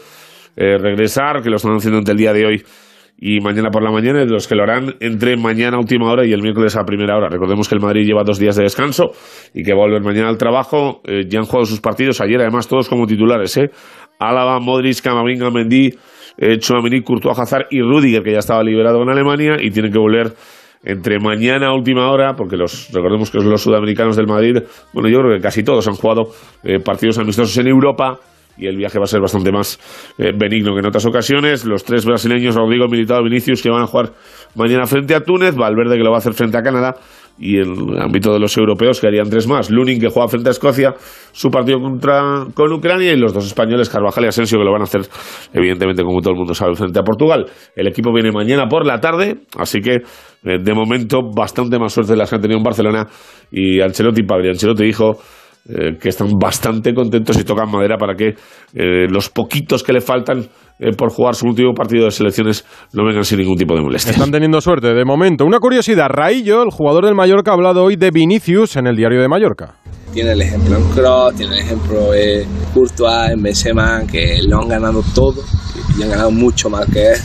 eh, 0.56 0.78
regresar, 0.78 1.42
que 1.42 1.50
lo 1.50 1.56
están 1.56 1.72
haciendo 1.74 1.98
entre 1.98 2.12
el 2.12 2.20
día 2.20 2.32
de 2.32 2.46
hoy 2.46 2.64
y 3.18 3.40
mañana 3.40 3.72
por 3.72 3.82
la 3.82 3.90
mañana, 3.90 4.22
y 4.22 4.26
de 4.28 4.32
los 4.32 4.48
que 4.48 4.54
lo 4.54 4.62
harán 4.62 4.94
entre 5.00 5.36
mañana 5.38 5.78
a 5.78 5.80
última 5.80 6.12
hora 6.12 6.24
y 6.24 6.32
el 6.32 6.44
miércoles 6.44 6.78
a 6.78 6.84
primera 6.84 7.18
hora. 7.18 7.30
Recordemos 7.30 7.68
que 7.68 7.74
el 7.74 7.82
Madrid 7.82 8.06
lleva 8.06 8.22
dos 8.24 8.38
días 8.38 8.56
de 8.56 8.62
descanso 8.62 9.10
y 9.56 9.64
que 9.64 9.74
va 9.74 9.80
a 9.80 9.88
volver 9.88 10.04
mañana 10.04 10.30
al 10.30 10.38
trabajo. 10.38 11.02
Eh, 11.04 11.24
ya 11.28 11.40
han 11.40 11.46
jugado 11.46 11.66
sus 11.66 11.82
partidos 11.82 12.22
ayer, 12.22 12.40
además 12.42 12.68
todos 12.68 12.90
como 12.90 13.08
titulares, 13.08 13.58
¿eh? 13.58 13.72
Álava, 14.20 14.60
Modric, 14.60 15.02
Camavinga, 15.02 15.50
Mendy, 15.50 15.96
eh, 16.38 16.60
Chouameni, 16.60 17.02
Courtois, 17.02 17.40
Hazard 17.40 17.66
y 17.72 17.82
Rudiger, 17.82 18.22
que 18.22 18.34
ya 18.34 18.40
estaba 18.40 18.64
liberado 18.64 19.02
en 19.02 19.10
Alemania 19.10 19.56
y 19.60 19.72
tienen 19.72 19.92
que 19.92 19.98
volver 19.98 20.34
entre 20.84 21.20
mañana 21.20 21.68
a 21.68 21.74
última 21.74 22.12
hora, 22.12 22.34
porque 22.36 22.58
los 22.58 22.90
recordemos 22.92 23.32
que 23.32 23.40
los 23.40 23.62
sudamericanos 23.62 24.16
del 24.16 24.28
Madrid, 24.28 24.58
bueno, 24.94 25.10
yo 25.10 25.20
creo 25.20 25.36
que 25.36 25.42
casi 25.42 25.64
todos 25.64 25.88
han 25.88 25.96
jugado 25.96 26.32
eh, 26.64 26.80
partidos 26.80 27.18
amistosos 27.18 27.58
en 27.58 27.68
Europa 27.68 28.20
y 28.58 28.68
el 28.68 28.78
viaje 28.78 29.00
va 29.00 29.06
a 29.06 29.08
ser 29.08 29.22
bastante 29.22 29.52
más 29.52 29.80
eh, 30.18 30.32
benigno 30.38 30.74
que 30.74 30.80
en 30.80 30.86
otras 30.86 31.06
ocasiones. 31.06 31.66
Los 31.66 31.84
tres 31.84 32.06
brasileños, 32.06 32.56
Rodrigo, 32.56 32.88
Militao, 32.88 33.24
Vinicius, 33.24 33.62
que 33.62 33.70
van 33.70 33.82
a 33.82 33.88
jugar 33.88 34.12
mañana 34.56 34.86
frente 34.86 35.16
a 35.16 35.22
Túnez, 35.22 35.56
Valverde 35.56 35.98
que 35.98 36.04
lo 36.04 36.12
va 36.12 36.18
a 36.18 36.20
hacer 36.20 36.34
frente 36.34 36.58
a 36.58 36.62
Canadá 36.62 36.96
y 37.38 37.58
en 37.58 37.94
el 37.94 38.02
ámbito 38.02 38.32
de 38.32 38.40
los 38.40 38.56
europeos 38.58 39.00
que 39.00 39.08
harían 39.08 39.30
tres 39.30 39.48
más. 39.48 39.70
Lunin 39.70 40.00
que 40.00 40.10
juega 40.10 40.28
frente 40.28 40.50
a 40.50 40.52
Escocia, 40.52 40.94
su 41.32 41.50
partido 41.50 41.80
contra 41.80 42.46
con 42.54 42.72
Ucrania 42.72 43.12
y 43.12 43.18
los 43.18 43.34
dos 43.34 43.46
españoles, 43.46 43.90
Carvajal 43.90 44.26
y 44.26 44.28
Asensio, 44.28 44.60
que 44.60 44.66
lo 44.66 44.72
van 44.72 44.82
a 44.82 44.86
hacer 44.86 45.02
evidentemente 45.54 46.04
como 46.04 46.22
todo 46.22 46.32
el 46.32 46.38
mundo 46.38 46.54
sabe 46.54 46.76
frente 46.76 47.00
a 47.00 47.04
Portugal. 47.04 47.46
El 47.76 47.88
equipo 47.88 48.14
viene 48.14 48.32
mañana 48.32 48.68
por 48.68 48.86
la 48.86 49.00
tarde, 49.00 49.38
así 49.58 49.80
que 49.82 49.96
eh, 49.96 50.58
de 50.62 50.74
momento 50.74 51.22
bastante 51.36 51.80
más 51.80 51.94
suerte 51.94 52.14
de 52.14 52.18
las 52.18 52.30
que 52.30 52.36
han 52.36 52.42
tenido 52.42 52.58
en 52.58 52.64
Barcelona 52.64 53.08
y 53.52 53.82
Ancelotti, 53.82 54.24
padre 54.24 54.50
Ancelotti 54.50 54.84
dijo 54.84 55.18
eh, 55.66 55.98
que 55.98 56.10
están 56.10 56.28
bastante 56.38 56.94
contentos 56.94 57.40
y 57.40 57.46
tocan 57.46 57.72
madera 57.72 57.96
para 57.98 58.16
que 58.16 58.36
eh, 58.74 59.08
los 59.10 59.30
poquitos 59.30 59.82
que 59.82 59.94
le 59.94 60.02
faltan 60.02 60.46
eh, 60.84 60.92
por 60.98 61.12
jugar 61.12 61.34
su 61.36 61.48
último 61.48 61.74
partido 61.74 62.06
de 62.06 62.12
selecciones 62.12 62.66
no 62.92 63.06
vengan 63.06 63.24
sin 63.24 63.40
ningún 63.40 63.56
tipo 63.56 63.74
de 63.74 63.82
molestia. 63.82 64.12
Están 64.12 64.32
teniendo 64.32 64.60
suerte 64.60 64.94
de 64.94 65.06
momento. 65.06 65.46
Una 65.46 65.60
curiosidad, 65.60 66.08
Raillo, 66.10 66.62
el 66.62 66.72
jugador 66.72 67.06
del 67.06 67.16
Mallorca, 67.16 67.52
ha 67.52 67.54
hablado 67.54 67.84
hoy 67.84 67.96
de 67.96 68.12
Vinicius 68.12 68.76
en 68.76 68.88
el 68.88 68.98
diario 68.98 69.22
de 69.22 69.30
Mallorca. 69.30 69.76
Tiene 70.14 70.34
el 70.34 70.42
ejemplo 70.42 70.76
en 70.76 70.84
Kroos, 70.90 71.36
tiene 71.36 71.56
el 71.56 71.62
ejemplo 71.62 72.14
en 72.14 72.48
Courtois, 72.74 73.32
en 73.32 73.42
Benzema, 73.42 74.02
que 74.06 74.42
lo 74.46 74.62
han 74.62 74.68
ganado 74.68 75.02
todo 75.16 75.42
y 75.98 76.04
han 76.04 76.10
ganado 76.10 76.32
mucho 76.32 76.70
más 76.70 76.86
que 76.88 77.14
él. 77.14 77.20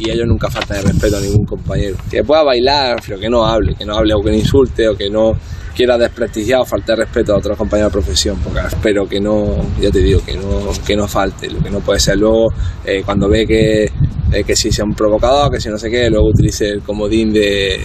Y 0.00 0.10
ellos 0.10 0.26
nunca 0.26 0.50
faltan 0.50 0.78
de 0.78 0.90
respeto 0.90 1.18
a 1.18 1.20
ningún 1.20 1.46
compañero. 1.46 1.96
Que 2.10 2.24
pueda 2.24 2.42
bailar, 2.42 2.96
pero 3.06 3.20
que 3.20 3.30
no 3.30 3.46
hable, 3.46 3.76
que 3.76 3.84
no 3.84 3.96
hable 3.96 4.14
o 4.14 4.20
que 4.20 4.30
no 4.30 4.36
insulte 4.36 4.88
o 4.88 4.96
que 4.96 5.08
no 5.08 5.34
quiera 5.74 5.96
desprestigiar 5.96 6.60
o 6.60 6.64
faltar 6.64 6.98
respeto 6.98 7.34
a 7.34 7.38
otros 7.38 7.56
compañeros 7.56 7.92
de 7.92 8.00
profesión, 8.00 8.38
porque 8.42 8.60
espero 8.60 9.06
que 9.06 9.20
no, 9.20 9.56
ya 9.80 9.90
te 9.90 10.00
digo, 10.00 10.24
que 10.24 10.36
no, 10.36 10.70
que 10.86 10.96
no 10.96 11.08
falte, 11.08 11.50
lo 11.50 11.60
que 11.60 11.70
no 11.70 11.80
puede 11.80 12.00
ser 12.00 12.18
luego 12.18 12.48
eh, 12.84 13.02
cuando 13.04 13.28
ve 13.28 13.46
que, 13.46 13.84
eh, 13.84 14.44
que 14.44 14.56
si 14.56 14.70
se 14.70 14.82
han 14.82 14.94
provocado, 14.94 15.50
que 15.50 15.60
si 15.60 15.68
no 15.68 15.78
sé 15.78 15.90
qué, 15.90 16.08
luego 16.10 16.28
utilice 16.28 16.68
el 16.68 16.82
comodín 16.82 17.32
de, 17.32 17.80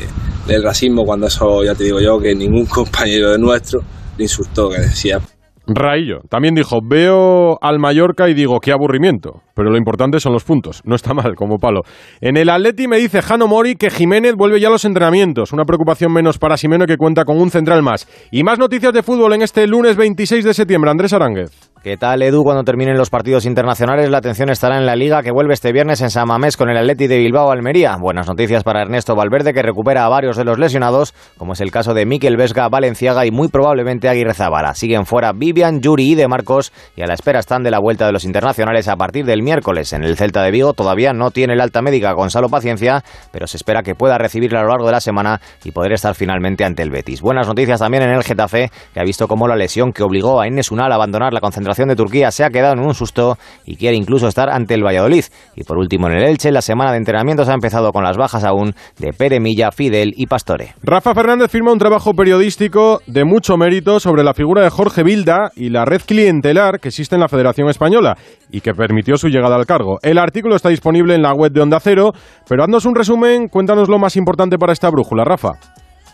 del 0.48 0.64
racismo, 0.64 1.04
cuando 1.06 1.28
eso 1.28 1.64
ya 1.64 1.76
te 1.76 1.86
digo 1.86 2.00
yo, 2.00 2.20
que 2.20 2.36
ningún 2.36 2.66
compañero 2.68 3.32
de 3.32 3.38
nuestro 3.38 3.82
le 4.18 4.24
insultó, 4.24 4.70
que 4.70 4.82
decía 4.82 5.20
Raillo 5.68 6.22
también 6.30 6.56
dijo, 6.56 6.80
veo 6.82 7.58
al 7.62 7.80
Mallorca 7.80 8.30
y 8.30 8.34
digo, 8.34 8.60
qué 8.60 8.72
aburrimiento, 8.72 9.42
pero 9.54 9.70
lo 9.70 9.78
importante 9.78 10.20
son 10.20 10.34
los 10.34 10.44
puntos, 10.44 10.82
no 10.86 10.96
está 10.96 11.14
mal 11.14 11.36
como 11.36 11.58
palo. 11.58 11.82
En 12.22 12.38
el 12.38 12.50
Atleti 12.50 12.88
me 12.88 12.98
dice 12.98 13.22
Jano 13.22 13.48
Mori 13.48 13.76
que 13.76 13.90
Jiménez 13.90 14.36
vuelve 14.36 14.60
ya 14.60 14.70
a 14.70 14.72
los 14.72 14.86
entrenamientos, 14.86 15.52
una 15.52 15.66
preocupación 15.66 16.14
menos 16.14 16.38
para 16.38 16.58
Simeno 16.58 16.86
que 16.86 16.98
cuenta 16.98 17.26
con 17.26 17.40
un 17.40 17.50
central 17.50 17.84
más. 17.84 18.08
Y 18.32 18.44
más 18.44 18.60
noticias 18.60 18.94
de 18.94 19.04
fútbol 19.04 19.34
en 19.34 19.42
este 19.42 19.68
lunes 19.68 19.98
26 19.98 20.46
de 20.46 20.54
septiembre, 20.54 20.92
Andrés 20.92 21.14
Aránguez. 21.14 21.67
¿Qué 21.88 21.96
tal, 21.96 22.22
Edu? 22.22 22.44
Cuando 22.44 22.66
terminen 22.66 22.98
los 22.98 23.10
partidos 23.10 23.46
internacionales, 23.46 24.10
la 24.10 24.18
atención 24.18 24.50
estará 24.50 24.78
en 24.78 24.86
la 24.86 24.98
Liga 24.98 25.24
que 25.24 25.32
vuelve 25.32 25.54
este 25.54 25.72
viernes 25.72 26.02
en 26.02 26.10
San 26.10 26.28
Mamés 26.28 26.58
con 26.58 26.70
el 26.70 26.76
Atleti 26.76 27.08
de 27.08 27.18
Bilbao 27.18 27.50
Almería. 27.50 27.96
Buenas 27.98 28.28
noticias 28.28 28.66
para 28.66 28.82
Ernesto 28.82 29.16
Valverde, 29.16 29.54
que 29.54 29.62
recupera 29.62 30.04
a 30.04 30.10
varios 30.10 30.36
de 30.36 30.44
los 30.44 30.60
lesionados, 30.60 31.14
como 31.38 31.54
es 31.54 31.62
el 31.62 31.72
caso 31.72 31.94
de 31.94 32.06
Miquel 32.06 32.36
Vesga, 32.36 32.68
Valenciaga 32.68 33.26
y 33.26 33.32
muy 33.32 33.48
probablemente 33.48 34.10
Aguirre 34.10 34.34
Zabala. 34.34 34.74
Siguen 34.74 35.06
fuera 35.06 35.32
Vivian, 35.32 35.80
Yuri 35.80 36.12
y 36.12 36.16
De 36.16 36.28
Marcos 36.28 36.74
y 36.98 37.04
a 37.04 37.08
la 37.08 37.14
espera 37.14 37.40
están 37.40 37.64
de 37.64 37.72
la 37.72 37.80
vuelta 37.80 38.06
de 38.06 38.12
los 38.12 38.26
internacionales 38.26 38.90
a 38.90 38.98
partir 38.98 39.24
del 39.24 39.42
miércoles. 39.42 39.94
En 39.94 40.04
el 40.04 40.18
Celta 40.18 40.44
de 40.44 40.52
Vigo 40.52 40.74
todavía 40.74 41.14
no 41.14 41.32
tiene 41.32 41.54
el 41.54 41.62
alta 41.62 41.82
médica 41.82 42.12
Gonzalo 42.12 42.50
Paciencia, 42.50 43.02
pero 43.32 43.48
se 43.48 43.56
espera 43.56 43.82
que 43.82 43.96
pueda 43.96 44.18
recibirla 44.18 44.60
a 44.60 44.64
lo 44.64 44.70
largo 44.72 44.88
de 44.88 44.92
la 44.92 45.00
semana 45.00 45.40
y 45.64 45.72
poder 45.72 45.94
estar 45.94 46.16
finalmente 46.16 46.66
ante 46.66 46.84
el 46.84 46.90
Betis. 46.90 47.22
Buenas 47.22 47.48
noticias 47.48 47.80
también 47.80 48.04
en 48.04 48.10
el 48.10 48.26
Getafe, 48.26 48.72
que 48.94 49.00
ha 49.00 49.06
visto 49.06 49.30
cómo 49.30 49.48
la 49.48 49.56
lesión 49.56 49.94
que 49.94 50.04
obligó 50.04 50.42
a 50.42 50.48
Enes 50.48 50.70
Unal 50.70 50.92
a 50.92 50.96
abandonar 50.96 51.32
la 51.32 51.40
concentración 51.40 51.77
De 51.86 51.96
Turquía 51.96 52.32
se 52.32 52.44
ha 52.44 52.50
quedado 52.50 52.74
en 52.74 52.80
un 52.80 52.94
susto 52.94 53.38
y 53.66 53.76
quiere 53.76 53.96
incluso 53.96 54.28
estar 54.28 54.50
ante 54.50 54.74
el 54.74 54.84
Valladolid. 54.84 55.26
Y 55.56 55.64
por 55.64 55.78
último, 55.78 56.08
en 56.08 56.14
el 56.14 56.24
Elche, 56.24 56.52
la 56.52 56.62
semana 56.62 56.92
de 56.92 56.98
entrenamientos 56.98 57.50
ha 57.50 57.54
empezado 57.54 57.92
con 57.92 58.04
las 58.04 58.18
bajas 58.18 58.44
aún 58.44 58.74
de 58.98 59.14
Pere 59.14 59.40
Milla, 59.40 59.72
Fidel 59.72 60.14
y 60.18 60.26
Pastore. 60.26 60.74
Rafa 60.82 61.14
Fernández 61.14 61.52
firma 61.52 61.72
un 61.72 61.78
trabajo 61.78 62.14
periodístico 62.14 63.02
de 63.06 63.26
mucho 63.26 63.58
mérito 63.58 64.00
sobre 64.00 64.24
la 64.24 64.34
figura 64.34 64.64
de 64.64 64.70
Jorge 64.70 65.04
Vilda 65.04 65.52
y 65.56 65.70
la 65.70 65.86
red 65.86 66.02
clientelar 66.06 66.80
que 66.80 66.88
existe 66.88 67.16
en 67.16 67.22
la 67.22 67.28
Federación 67.28 67.70
Española 67.70 68.18
y 68.52 68.62
que 68.62 68.74
permitió 68.74 69.18
su 69.18 69.28
llegada 69.28 69.56
al 69.56 69.66
cargo. 69.66 70.00
El 70.02 70.18
artículo 70.18 70.56
está 70.56 70.70
disponible 70.70 71.16
en 71.16 71.22
la 71.22 71.34
web 71.34 71.52
de 71.52 71.62
Onda 71.62 71.80
Cero, 71.80 72.12
pero 72.48 72.64
haznos 72.64 72.86
un 72.86 72.96
resumen, 72.96 73.48
cuéntanos 73.50 73.90
lo 73.90 74.00
más 74.00 74.16
importante 74.16 74.58
para 74.58 74.74
esta 74.74 74.90
brújula, 74.90 75.24
Rafa. 75.24 75.52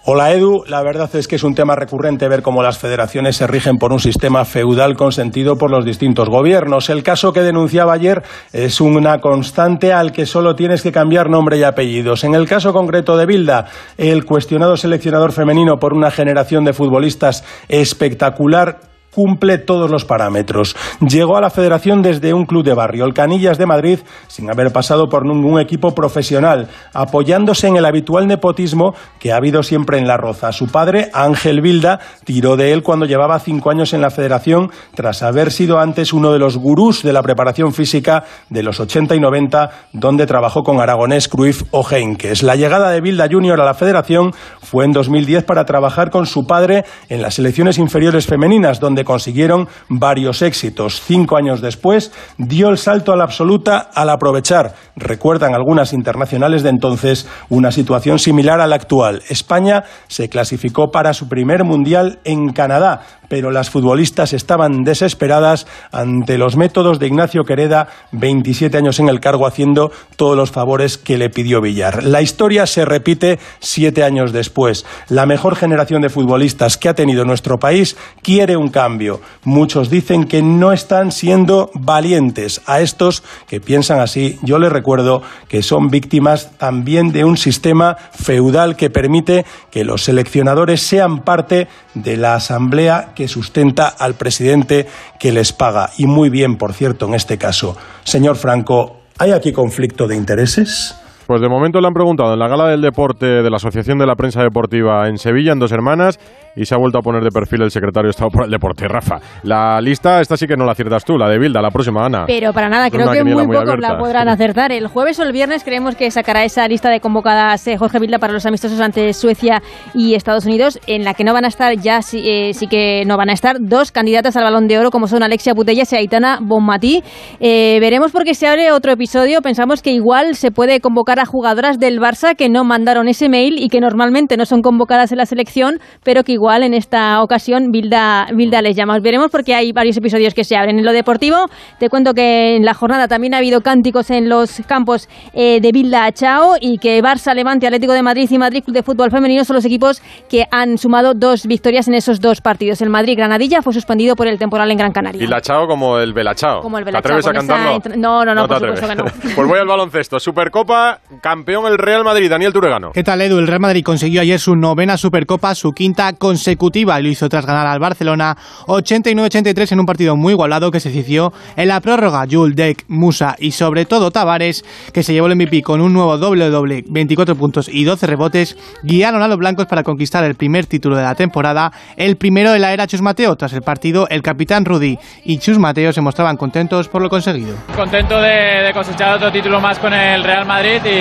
Hola 0.06 0.34
Edu, 0.34 0.66
la 0.68 0.84
verdad 0.84 1.10
es 1.16 1.30
que 1.30 1.38
es 1.38 1.44
un 1.46 1.56
tema 1.56 1.78
recurrente 1.78 2.28
ver 2.28 2.42
cómo 2.42 2.62
las 2.62 2.78
federaciones 2.78 3.38
se 3.38 3.48
rigen 3.48 3.78
por 3.78 3.94
un 3.94 4.02
sistema 4.02 4.44
feudal 4.44 4.98
consentido 4.98 5.58
por 5.58 5.72
los 5.72 5.86
distintos 5.86 6.28
gobiernos. 6.28 6.90
El 6.90 7.04
caso 7.04 7.32
que 7.32 7.40
denunciaba 7.40 7.94
ayer 7.94 8.22
es 8.52 8.82
una 8.82 9.22
constante 9.22 9.94
al 9.94 10.12
que 10.12 10.26
solo 10.26 10.56
tienes 10.56 10.82
que 10.82 10.92
cambiar 10.92 11.30
nombre 11.30 11.58
y 11.58 11.64
apellidos. 11.64 12.26
En 12.26 12.36
el 12.36 12.50
caso 12.50 12.74
concreto 12.74 13.16
de 13.16 13.26
Bilda, 13.26 13.68
el 13.98 14.26
cuestionado 14.26 14.76
seleccionador 14.76 15.32
femenino 15.32 15.80
por 15.80 15.94
una 15.94 16.12
generación 16.12 16.66
de 16.66 16.74
futbolistas 16.74 17.46
espectacular 17.70 18.93
cumple 19.14 19.58
todos 19.58 19.90
los 19.90 20.06
parámetros. 20.06 20.76
Llegó 21.00 21.38
a 21.38 21.42
la 21.42 21.50
federación 21.50 22.02
desde 22.02 22.34
un 22.34 22.46
club 22.46 22.64
de 22.64 22.74
barrio, 22.74 23.06
el 23.06 23.14
Canillas 23.14 23.58
de 23.58 23.66
Madrid, 23.66 24.00
sin 24.28 24.50
haber 24.50 24.72
pasado 24.72 25.08
por 25.10 25.26
ningún 25.26 25.60
equipo 25.60 25.94
profesional, 25.94 26.68
apoyándose 26.94 27.68
en 27.68 27.78
el 27.78 27.86
habitual 27.86 28.28
nepotismo 28.28 28.94
que 29.20 29.32
ha 29.32 29.38
habido 29.38 29.64
siempre 29.64 29.98
en 29.98 30.08
La 30.08 30.18
Roza. 30.18 30.52
Su 30.52 30.68
padre, 30.68 31.10
Ángel 31.14 31.62
Vilda, 31.62 32.00
tiró 32.24 32.58
de 32.58 32.74
él 32.74 32.84
cuando 32.84 33.06
llevaba 33.06 33.40
cinco 33.40 33.70
años 33.70 33.94
en 33.94 34.02
la 34.02 34.10
federación, 34.10 34.72
tras 34.96 35.24
haber 35.24 35.52
sido 35.52 35.80
antes 35.80 36.14
uno 36.14 36.32
de 36.32 36.40
los 36.40 36.58
gurús 36.58 37.04
de 37.04 37.14
la 37.14 37.22
preparación 37.22 37.74
física 37.74 38.24
de 38.50 38.64
los 38.64 38.80
80 38.80 39.16
y 39.16 39.20
90, 39.20 39.70
donde 39.94 40.26
trabajó 40.26 40.64
con 40.64 40.80
Aragonés, 40.80 41.28
Cruyff 41.28 41.64
o 41.72 41.86
Henkes. 41.90 42.44
La 42.44 42.56
llegada 42.56 42.92
de 42.92 43.02
Vilda 43.02 43.28
Junior 43.30 43.60
a 43.60 43.66
la 43.66 43.74
federación 43.74 44.34
fue 44.62 44.86
en 44.86 44.92
2010 44.92 45.44
para 45.44 45.66
trabajar 45.66 46.10
con 46.10 46.26
su 46.26 46.46
padre 46.46 46.86
en 47.10 47.22
las 47.22 47.36
selecciones 47.36 47.78
inferiores 47.78 48.26
femeninas, 48.26 48.80
donde 48.80 49.03
consiguieron 49.04 49.68
varios 49.90 50.42
éxitos. 50.42 51.02
Cinco 51.02 51.38
años 51.38 51.62
después 51.62 52.12
dio 52.38 52.70
el 52.70 52.78
salto 52.78 53.12
a 53.12 53.16
la 53.16 53.24
absoluta 53.24 53.78
al 53.94 54.10
aprovechar, 54.10 54.76
recuerdan 54.96 55.54
algunas 55.54 55.94
internacionales 55.94 56.64
de 56.64 56.70
entonces, 56.70 57.28
una 57.50 57.72
situación 57.72 58.20
similar 58.20 58.62
a 58.62 58.68
la 58.68 58.76
actual. 58.76 59.22
España 59.30 59.84
se 60.08 60.30
clasificó 60.30 60.92
para 60.92 61.14
su 61.14 61.28
primer 61.28 61.64
mundial 61.64 62.20
en 62.24 62.54
Canadá, 62.54 63.02
pero 63.28 63.52
las 63.52 63.70
futbolistas 63.70 64.34
estaban 64.34 64.84
desesperadas 64.84 65.68
ante 65.92 66.38
los 66.38 66.56
métodos 66.56 67.00
de 67.00 67.08
Ignacio 67.08 67.44
Quereda, 67.44 67.88
27 68.12 68.78
años 68.78 69.00
en 69.00 69.10
el 69.10 69.20
cargo, 69.20 69.48
haciendo 69.48 69.92
todos 70.16 70.36
los 70.38 70.52
favores 70.52 70.98
que 70.98 71.18
le 71.18 71.30
pidió 71.30 71.62
Villar. 71.62 72.04
La 72.04 72.22
historia 72.22 72.66
se 72.66 72.86
repite 72.86 73.40
siete 73.60 74.04
años 74.04 74.32
después. 74.32 74.86
La 75.10 75.26
mejor 75.26 75.56
generación 75.56 76.02
de 76.02 76.10
futbolistas 76.10 76.78
que 76.78 76.90
ha 76.90 76.94
tenido 76.94 77.26
nuestro 77.26 77.60
país 77.60 77.98
quiere 78.22 78.58
un 78.58 78.70
cambio. 78.70 79.22
Muchos 79.44 79.90
dicen 79.90 80.26
que 80.26 80.42
no 80.42 80.72
están 80.72 81.12
siendo 81.12 81.72
valientes. 81.74 82.62
A 82.66 82.82
estos 82.82 83.24
que 83.48 83.60
piensan 83.60 84.00
así, 84.00 84.40
yo 84.42 84.60
les 84.60 84.72
recuerdo 84.72 85.22
que 85.48 85.64
son 85.64 85.90
víctimas 85.90 86.58
también 86.58 87.12
de 87.12 87.26
un 87.26 87.38
sistema 87.38 87.98
feudal 88.12 88.76
que 88.76 88.90
permite 88.90 89.46
que 89.72 89.84
los 89.84 90.04
seleccionadores 90.04 90.82
sean 90.82 91.24
parte 91.24 91.68
de 91.94 92.18
la 92.18 92.36
asamblea 92.36 93.12
que 93.16 93.23
sustenta 93.28 93.88
al 93.88 94.16
presidente 94.16 94.88
que 95.20 95.32
les 95.32 95.54
paga. 95.54 95.92
Y 95.98 96.06
muy 96.06 96.30
bien, 96.30 96.58
por 96.58 96.74
cierto, 96.74 97.08
en 97.08 97.14
este 97.14 97.38
caso. 97.38 97.76
Señor 98.04 98.36
Franco, 98.36 99.02
¿hay 99.18 99.32
aquí 99.32 99.52
conflicto 99.52 100.08
de 100.08 100.16
intereses? 100.16 100.96
Pues 101.28 101.42
de 101.42 101.50
momento 101.50 101.80
le 101.80 101.88
han 101.88 101.94
preguntado 101.94 102.34
en 102.34 102.40
la 102.40 102.48
gala 102.48 102.68
del 102.68 102.82
deporte 102.82 103.26
de 103.26 103.50
la 103.50 103.56
Asociación 103.58 103.98
de 103.98 104.06
la 104.06 104.16
Prensa 104.16 104.42
Deportiva 104.42 105.08
en 105.08 105.18
Sevilla, 105.18 105.54
en 105.54 105.60
Dos 105.60 105.72
Hermanas, 105.72 106.20
y 106.56 106.66
se 106.66 106.76
ha 106.76 106.78
vuelto 106.78 107.00
a 107.00 107.02
poner 107.02 107.24
de 107.24 107.32
perfil 107.32 107.64
el 107.64 107.72
secretario 107.72 108.08
de 108.08 108.12
Estado 108.12 108.30
por 108.30 108.46
el 108.46 108.52
deporte, 108.52 108.88
Rafa. 108.88 109.20
La 109.44 109.82
lista, 109.82 110.22
esta 110.22 110.38
sí 110.38 110.48
que 110.48 110.56
no 110.56 110.66
la 110.66 110.74
aciertas 110.74 111.04
tú, 111.04 111.18
la 111.18 111.30
de 111.30 111.40
Bilda, 111.40 111.62
la 111.62 111.72
próxima, 111.72 112.06
Ana. 112.06 112.26
Pero 112.28 112.54
para 112.54 112.70
nada, 112.70 112.90
creo 112.90 113.12
que 113.12 113.24
muy 113.24 113.48
muy 113.48 113.58
pocos 113.58 113.80
la 113.80 113.98
podrán 113.98 114.28
acertar. 114.30 114.72
El 114.72 114.88
jueves 114.88 115.20
o 115.20 115.24
el 115.24 115.32
viernes 115.32 115.64
creemos 115.64 115.96
que 115.96 116.12
sacará 116.12 116.44
esa 116.44 116.68
lista 116.68 116.90
de 116.90 117.00
convocadas 117.00 117.66
eh, 117.68 117.78
Jorge 117.78 118.00
Vilda 118.00 118.20
para 118.20 118.34
los 118.34 118.46
amistosos 118.46 118.80
ante 118.80 119.14
Suecia 119.14 119.62
y 119.94 120.16
Estados 120.16 120.46
Unidos, 120.46 120.80
en 120.88 121.04
la 121.04 121.14
que 121.14 121.24
no 121.24 121.34
van 121.34 121.46
a 121.46 121.48
estar, 121.48 121.76
ya 121.78 122.02
sí, 122.02 122.22
eh, 122.26 122.54
sí 122.54 122.68
que 122.68 123.04
no 123.06 123.18
van 123.18 123.30
a 123.30 123.34
estar, 123.34 123.58
dos 123.60 123.92
candidatas 123.92 124.36
al 124.36 124.44
Balón 124.44 124.68
de 124.68 124.78
Oro, 124.78 124.92
como 124.92 125.08
son 125.08 125.24
Alexia 125.24 125.56
Putellas 125.56 125.92
y 125.94 125.96
Aitana 125.96 126.40
Bonmatí. 126.42 127.04
Eh, 127.40 127.78
veremos 127.80 128.12
porque 128.12 128.36
se 128.36 128.48
abre 128.48 128.72
otro 128.72 128.92
episodio. 128.92 129.42
Pensamos 129.42 129.82
que 129.82 129.92
igual 129.92 130.36
se 130.36 130.52
puede 130.52 130.80
convocar 130.80 131.13
a 131.20 131.26
jugadoras 131.26 131.80
del 131.80 132.00
Barça 132.00 132.36
que 132.36 132.50
no 132.50 132.64
mandaron 132.64 133.08
ese 133.08 133.30
mail 133.30 133.56
y 133.60 133.70
que 133.70 133.80
normalmente 133.80 134.38
no 134.38 134.46
son 134.46 134.62
convocadas 134.62 135.12
en 135.12 135.18
la 135.18 135.26
selección, 135.26 135.80
pero 136.04 136.24
que 136.24 136.34
igual 136.34 136.64
en 136.64 136.74
esta 136.74 137.22
ocasión 137.22 137.72
Bilda, 137.72 138.28
Bilda 138.34 138.62
les 138.62 138.76
llama. 138.76 138.98
Veremos 139.00 139.30
porque 139.32 139.56
hay 139.56 139.72
varios 139.72 139.98
episodios 139.98 140.34
que 140.34 140.44
se 140.44 140.56
abren. 140.56 140.80
En 140.80 140.86
lo 140.86 140.94
deportivo, 140.94 141.46
te 141.80 141.90
cuento 141.90 142.14
que 142.14 142.56
en 142.56 142.66
la 142.66 142.74
jornada 142.74 143.08
también 143.08 143.34
ha 143.34 143.38
habido 143.38 143.62
cánticos 143.62 144.10
en 144.12 144.30
los 144.30 144.62
campos 144.68 145.08
eh, 145.34 145.60
de 145.62 145.72
Bilda 145.72 146.12
Chao 146.12 146.56
y 146.60 146.78
que 146.78 147.02
Barça, 147.02 147.34
Levante, 147.34 147.66
Atlético 147.68 147.94
de 147.94 148.04
Madrid 148.04 148.28
y 148.32 148.38
Madrid 148.38 148.64
Club 148.64 148.76
de 148.76 148.84
Fútbol 148.84 149.12
Femenino 149.12 149.44
son 149.46 149.56
los 149.56 149.66
equipos 149.66 150.02
que 150.30 150.46
han 150.52 150.78
sumado 150.78 151.14
dos 151.14 151.46
victorias 151.46 151.88
en 151.88 151.96
esos 151.96 152.20
dos 152.20 152.42
partidos. 152.42 152.82
El 152.82 152.90
Madrid-Granadilla 152.90 153.62
fue 153.62 153.74
suspendido 153.74 154.16
por 154.16 154.28
el 154.28 154.38
temporal 154.40 154.70
en 154.72 154.78
Gran 154.78 154.92
Canaria. 154.92 155.28
La 155.28 155.42
chao 155.42 155.68
como 155.68 155.98
el 156.00 156.14
Belachao. 156.14 156.62
Como 156.62 156.78
el 156.78 156.84
¿Te 156.84 156.92
Belachao, 156.92 157.18
atreves 157.18 157.28
a 157.28 157.32
esa 157.32 157.40
cantarlo? 157.40 157.76
entra- 157.76 157.96
No, 157.96 158.24
no, 158.26 158.34
no, 158.36 158.44
te 158.48 158.48
por 158.48 158.60
supuesto 158.78 158.88
que 158.88 158.96
no. 158.96 159.04
pues 159.36 159.48
voy 159.48 159.60
al 159.60 159.68
baloncesto. 159.68 160.20
Supercopa, 160.20 161.00
campeón 161.22 161.66
el 161.68 161.78
Real 161.78 162.04
Madrid, 162.04 162.30
Daniel 162.30 162.54
Turegano. 162.54 162.92
¿Qué 162.94 163.04
tal, 163.04 163.22
Edu? 163.22 163.38
El 163.38 163.48
Real 163.48 163.60
Madrid 163.60 163.84
consiguió 163.84 164.22
ayer 164.22 164.40
su 164.40 164.56
novena 164.56 164.98
Supercopa, 164.98 165.56
su 165.56 165.72
quinta 165.72 166.14
consecutiva, 166.14 167.00
y 167.00 167.04
lo 167.04 167.10
hizo 167.10 167.30
tras 167.30 167.46
ganar 167.46 167.68
al 167.68 167.80
Barcelona 167.80 168.36
89-83 168.68 169.72
en 169.74 169.80
un 169.80 169.86
partido 169.86 170.16
muy 170.16 170.34
igualado 170.34 170.72
que 170.72 170.80
se 170.80 170.90
decidió 170.90 171.32
en 171.56 171.68
la 171.68 171.82
prórroga. 171.82 172.26
Jules, 172.30 172.56
Deck, 172.56 172.86
Musa 172.88 173.36
y 173.40 173.52
sobre 173.52 173.86
todo 173.86 174.12
Tavares, 174.12 174.64
que 174.94 175.04
se 175.04 175.14
llevó 175.14 175.28
el 175.28 175.36
MVP 175.36 175.62
con 175.62 175.82
un 175.82 175.94
nuevo 175.94 176.18
doble-doble, 176.18 176.84
24 176.90 177.36
puntos 177.36 177.70
y 177.70 177.84
12 177.84 178.08
rebotes, 178.08 178.58
guiaron 178.84 179.22
a 179.22 179.28
los 179.28 179.38
blancos 179.38 179.66
para 179.66 179.84
conquistar 179.84 180.24
el 180.24 180.36
primer 180.36 180.66
título 180.66 180.96
de 180.96 181.04
la 181.04 181.16
temporada, 181.16 181.72
el 181.98 182.18
primero 182.18 182.52
de 182.52 182.60
la 182.60 182.74
era 182.74 182.88
Chus 182.88 183.02
Mateo. 183.02 183.36
Tras 183.36 183.54
el 183.54 183.62
partido, 183.62 184.08
el 184.10 184.22
capitán 184.22 184.66
Rudy 184.66 184.98
y 185.26 185.38
Chus 185.40 185.60
Mateo 185.60 185.92
se 185.92 186.02
mostraban 186.02 186.38
contentos 186.38 186.88
por 186.88 187.02
lo 187.02 187.10
conseguido. 187.10 187.56
contento 187.76 188.20
de, 188.20 188.64
de 188.64 188.74
cosechar 188.74 189.16
otro 189.16 189.32
título 189.32 189.60
más 189.60 189.80
con 189.80 189.94
el 189.94 190.24
Real 190.24 190.46
Madrid 190.46 190.82
y, 190.86 190.93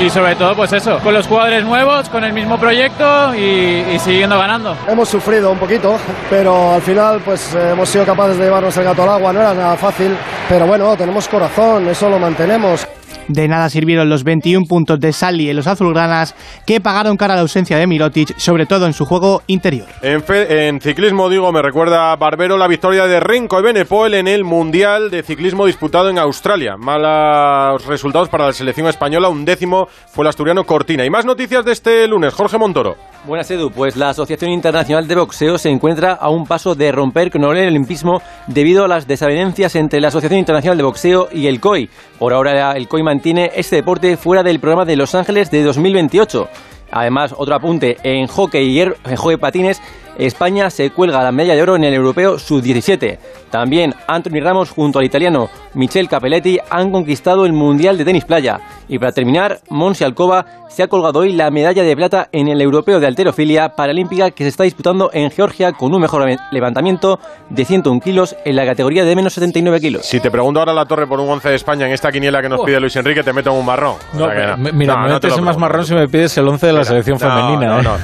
y 0.00 0.10
sobre 0.10 0.34
todo 0.34 0.56
pues 0.56 0.72
eso, 0.72 0.98
con 1.00 1.12
los 1.12 1.26
jugadores 1.26 1.64
nuevos, 1.64 2.08
con 2.08 2.24
el 2.24 2.32
mismo 2.32 2.58
proyecto 2.58 3.34
y, 3.34 3.84
y 3.94 3.98
siguiendo 3.98 4.38
ganando. 4.38 4.76
Hemos 4.88 5.08
sufrido 5.08 5.50
un 5.50 5.58
poquito, 5.58 5.98
pero 6.28 6.72
al 6.72 6.82
final 6.82 7.20
pues 7.24 7.54
eh, 7.54 7.70
hemos 7.72 7.88
sido 7.88 8.04
capaces 8.06 8.38
de 8.38 8.44
llevarnos 8.44 8.76
el 8.76 8.84
gato 8.84 9.02
al 9.02 9.10
agua, 9.10 9.32
no 9.32 9.40
era 9.40 9.54
nada 9.54 9.76
fácil, 9.76 10.16
pero 10.48 10.66
bueno, 10.66 10.96
tenemos 10.96 11.28
corazón, 11.28 11.88
eso 11.88 12.08
lo 12.08 12.18
mantenemos. 12.18 12.86
De 13.30 13.46
nada 13.46 13.70
sirvieron 13.70 14.08
los 14.08 14.24
21 14.24 14.66
puntos 14.66 14.98
de 14.98 15.12
Sally 15.12 15.50
en 15.50 15.54
los 15.54 15.68
azulgranas, 15.68 16.34
que 16.66 16.80
pagaron 16.80 17.16
cara 17.16 17.34
a 17.34 17.36
la 17.36 17.42
ausencia 17.42 17.78
de 17.78 17.86
Mirotic, 17.86 18.36
sobre 18.38 18.66
todo 18.66 18.86
en 18.86 18.92
su 18.92 19.06
juego 19.06 19.42
interior. 19.46 19.86
En, 20.02 20.80
ciclismo, 20.80 21.28
digo, 21.28 21.52
me 21.52 21.62
recuerda 21.62 22.16
Barbero 22.16 22.58
la 22.58 22.66
victoria 22.66 23.06
de 23.06 23.20
Renko 23.20 23.60
Evenepoel 23.60 24.14
en 24.14 24.26
el 24.26 24.42
Mundial 24.42 25.10
de 25.10 25.22
Ciclismo 25.22 25.66
disputado 25.66 26.10
en 26.10 26.18
Australia. 26.18 26.76
Malos 26.76 27.86
resultados 27.86 28.28
para 28.28 28.46
la 28.46 28.52
selección 28.52 28.88
española, 28.88 29.28
un 29.28 29.44
décimo 29.44 29.86
fue 30.08 30.24
el 30.24 30.30
asturiano 30.30 30.64
Cortina. 30.64 31.04
Y 31.04 31.10
más 31.10 31.24
noticias 31.24 31.64
de 31.64 31.70
este 31.70 32.08
lunes, 32.08 32.34
Jorge 32.34 32.58
Montoro. 32.58 32.96
Buenas 33.26 33.50
Edu, 33.50 33.70
pues 33.70 33.96
la 33.96 34.08
Asociación 34.10 34.50
Internacional 34.50 35.06
de 35.06 35.14
Boxeo 35.14 35.58
se 35.58 35.68
encuentra 35.68 36.12
a 36.14 36.30
un 36.30 36.46
paso 36.46 36.74
de 36.74 36.90
romper 36.90 37.30
con 37.30 37.44
el 37.44 37.68
olimpismo 37.68 38.22
debido 38.46 38.84
a 38.84 38.88
las 38.88 39.06
desavenencias 39.06 39.76
entre 39.76 40.00
la 40.00 40.08
Asociación 40.08 40.38
Internacional 40.38 40.78
de 40.78 40.84
Boxeo 40.84 41.28
y 41.30 41.46
el 41.46 41.60
COI. 41.60 41.90
Por 42.18 42.32
ahora 42.32 42.72
el 42.72 42.88
COI 42.88 43.02
mantiene 43.02 43.50
este 43.54 43.76
deporte 43.76 44.16
fuera 44.16 44.42
del 44.42 44.58
programa 44.58 44.86
de 44.86 44.96
Los 44.96 45.14
Ángeles 45.14 45.50
de 45.50 45.62
2028. 45.62 46.48
Además, 46.92 47.34
otro 47.36 47.54
apunte, 47.54 47.98
en 48.02 48.26
hockey 48.26 48.66
y 48.66 48.74
hier- 48.74 48.96
en 49.04 49.16
hockey 49.16 49.36
patines, 49.36 49.80
España 50.26 50.68
se 50.70 50.90
cuelga 50.90 51.22
la 51.22 51.32
medalla 51.32 51.54
de 51.54 51.62
oro 51.62 51.76
en 51.76 51.84
el 51.84 51.94
europeo 51.94 52.38
sub-17. 52.38 53.18
También 53.50 53.94
Anthony 54.06 54.40
Ramos 54.42 54.70
junto 54.70 54.98
al 54.98 55.04
italiano 55.04 55.48
Michel 55.74 56.08
Capelletti 56.08 56.58
han 56.70 56.90
conquistado 56.92 57.46
el 57.46 57.52
Mundial 57.52 57.96
de 57.98 58.04
Tenis 58.04 58.24
Playa. 58.24 58.60
Y 58.88 58.98
para 58.98 59.12
terminar, 59.12 59.58
Monsi 59.70 60.04
Alcoba 60.04 60.44
se 60.68 60.82
ha 60.82 60.88
colgado 60.88 61.20
hoy 61.20 61.32
la 61.32 61.50
medalla 61.50 61.82
de 61.82 61.96
plata 61.96 62.28
en 62.32 62.48
el 62.48 62.60
europeo 62.60 63.00
de 63.00 63.06
alterofilia 63.06 63.70
paralímpica 63.70 64.30
que 64.30 64.44
se 64.44 64.48
está 64.50 64.64
disputando 64.64 65.10
en 65.12 65.30
Georgia 65.30 65.72
con 65.72 65.92
un 65.94 66.00
mejor 66.00 66.28
levantamiento 66.52 67.18
de 67.48 67.64
101 67.64 68.00
kilos 68.00 68.36
en 68.44 68.56
la 68.56 68.64
categoría 68.66 69.04
de 69.04 69.16
menos 69.16 69.32
79 69.32 69.80
kilos. 69.80 70.06
Si 70.06 70.20
te 70.20 70.30
pregunto 70.30 70.60
ahora 70.60 70.72
la 70.72 70.84
torre 70.86 71.06
por 71.06 71.18
un 71.18 71.28
11 71.30 71.48
de 71.48 71.54
España 71.56 71.86
en 71.86 71.92
esta 71.92 72.12
quiniela 72.12 72.42
que 72.42 72.48
nos 72.48 72.60
pide 72.60 72.78
Luis 72.78 72.94
Enrique, 72.96 73.22
te 73.22 73.32
meto 73.32 73.50
en 73.50 73.56
un 73.58 73.64
marrón. 73.66 73.96
O 74.14 74.18
No, 74.18 74.30
sea 74.30 74.56
me- 74.56 74.70
mira, 74.72 74.94
No, 74.96 75.02
me 75.04 75.08
no 75.08 75.20
te 75.20 75.28
metes 75.28 75.42
más 75.42 75.56
marrón 75.58 75.84
si 75.86 75.94
me 75.94 76.06
pides 76.08 76.36
el 76.38 76.46
11 76.46 76.66
de 76.66 76.72
la 76.72 76.78
Mira, 76.80 76.88
selección 76.88 77.18
no, 77.20 77.28
femenina. 77.28 77.82
no, 77.82 77.94
¿eh? 77.96 77.98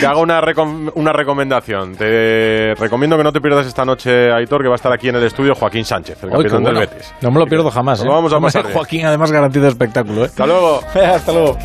Te, 0.00 0.06
hago 0.06 0.20
una, 0.20 0.40
recom- 0.40 0.90
una 0.94 1.12
recomendación. 1.12 1.94
Te 1.96 2.74
recomiendo 2.74 3.16
que 3.16 3.24
no 3.24 3.32
te 3.32 3.40
pierdas 3.40 3.66
esta 3.66 3.84
noche, 3.84 4.32
Aitor, 4.32 4.62
que 4.62 4.68
va 4.68 4.74
a 4.74 4.76
estar 4.76 4.92
aquí 4.92 5.08
en 5.08 5.16
el 5.16 5.24
estudio 5.24 5.54
Joaquín 5.54 5.84
Sánchez, 5.84 6.22
el 6.22 6.30
Uy, 6.30 6.36
qué 6.36 6.42
capitán 6.50 6.64
del 6.64 6.74
bueno. 6.74 6.90
Betis. 6.90 7.14
No 7.20 7.30
me 7.30 7.38
lo 7.38 7.46
pierdo 7.46 7.70
jamás. 7.70 8.00
Lo 8.00 8.06
¿eh? 8.10 8.14
vamos 8.14 8.32
a 8.32 8.40
pasar. 8.40 8.72
Joaquín, 8.72 9.06
además, 9.06 9.30
garantiza 9.32 9.68
espectáculo. 9.68 10.22
¿eh? 10.24 10.26
Hasta 10.26 10.46
luego. 10.46 10.80
Hasta 10.94 11.32
luego. 11.32 11.58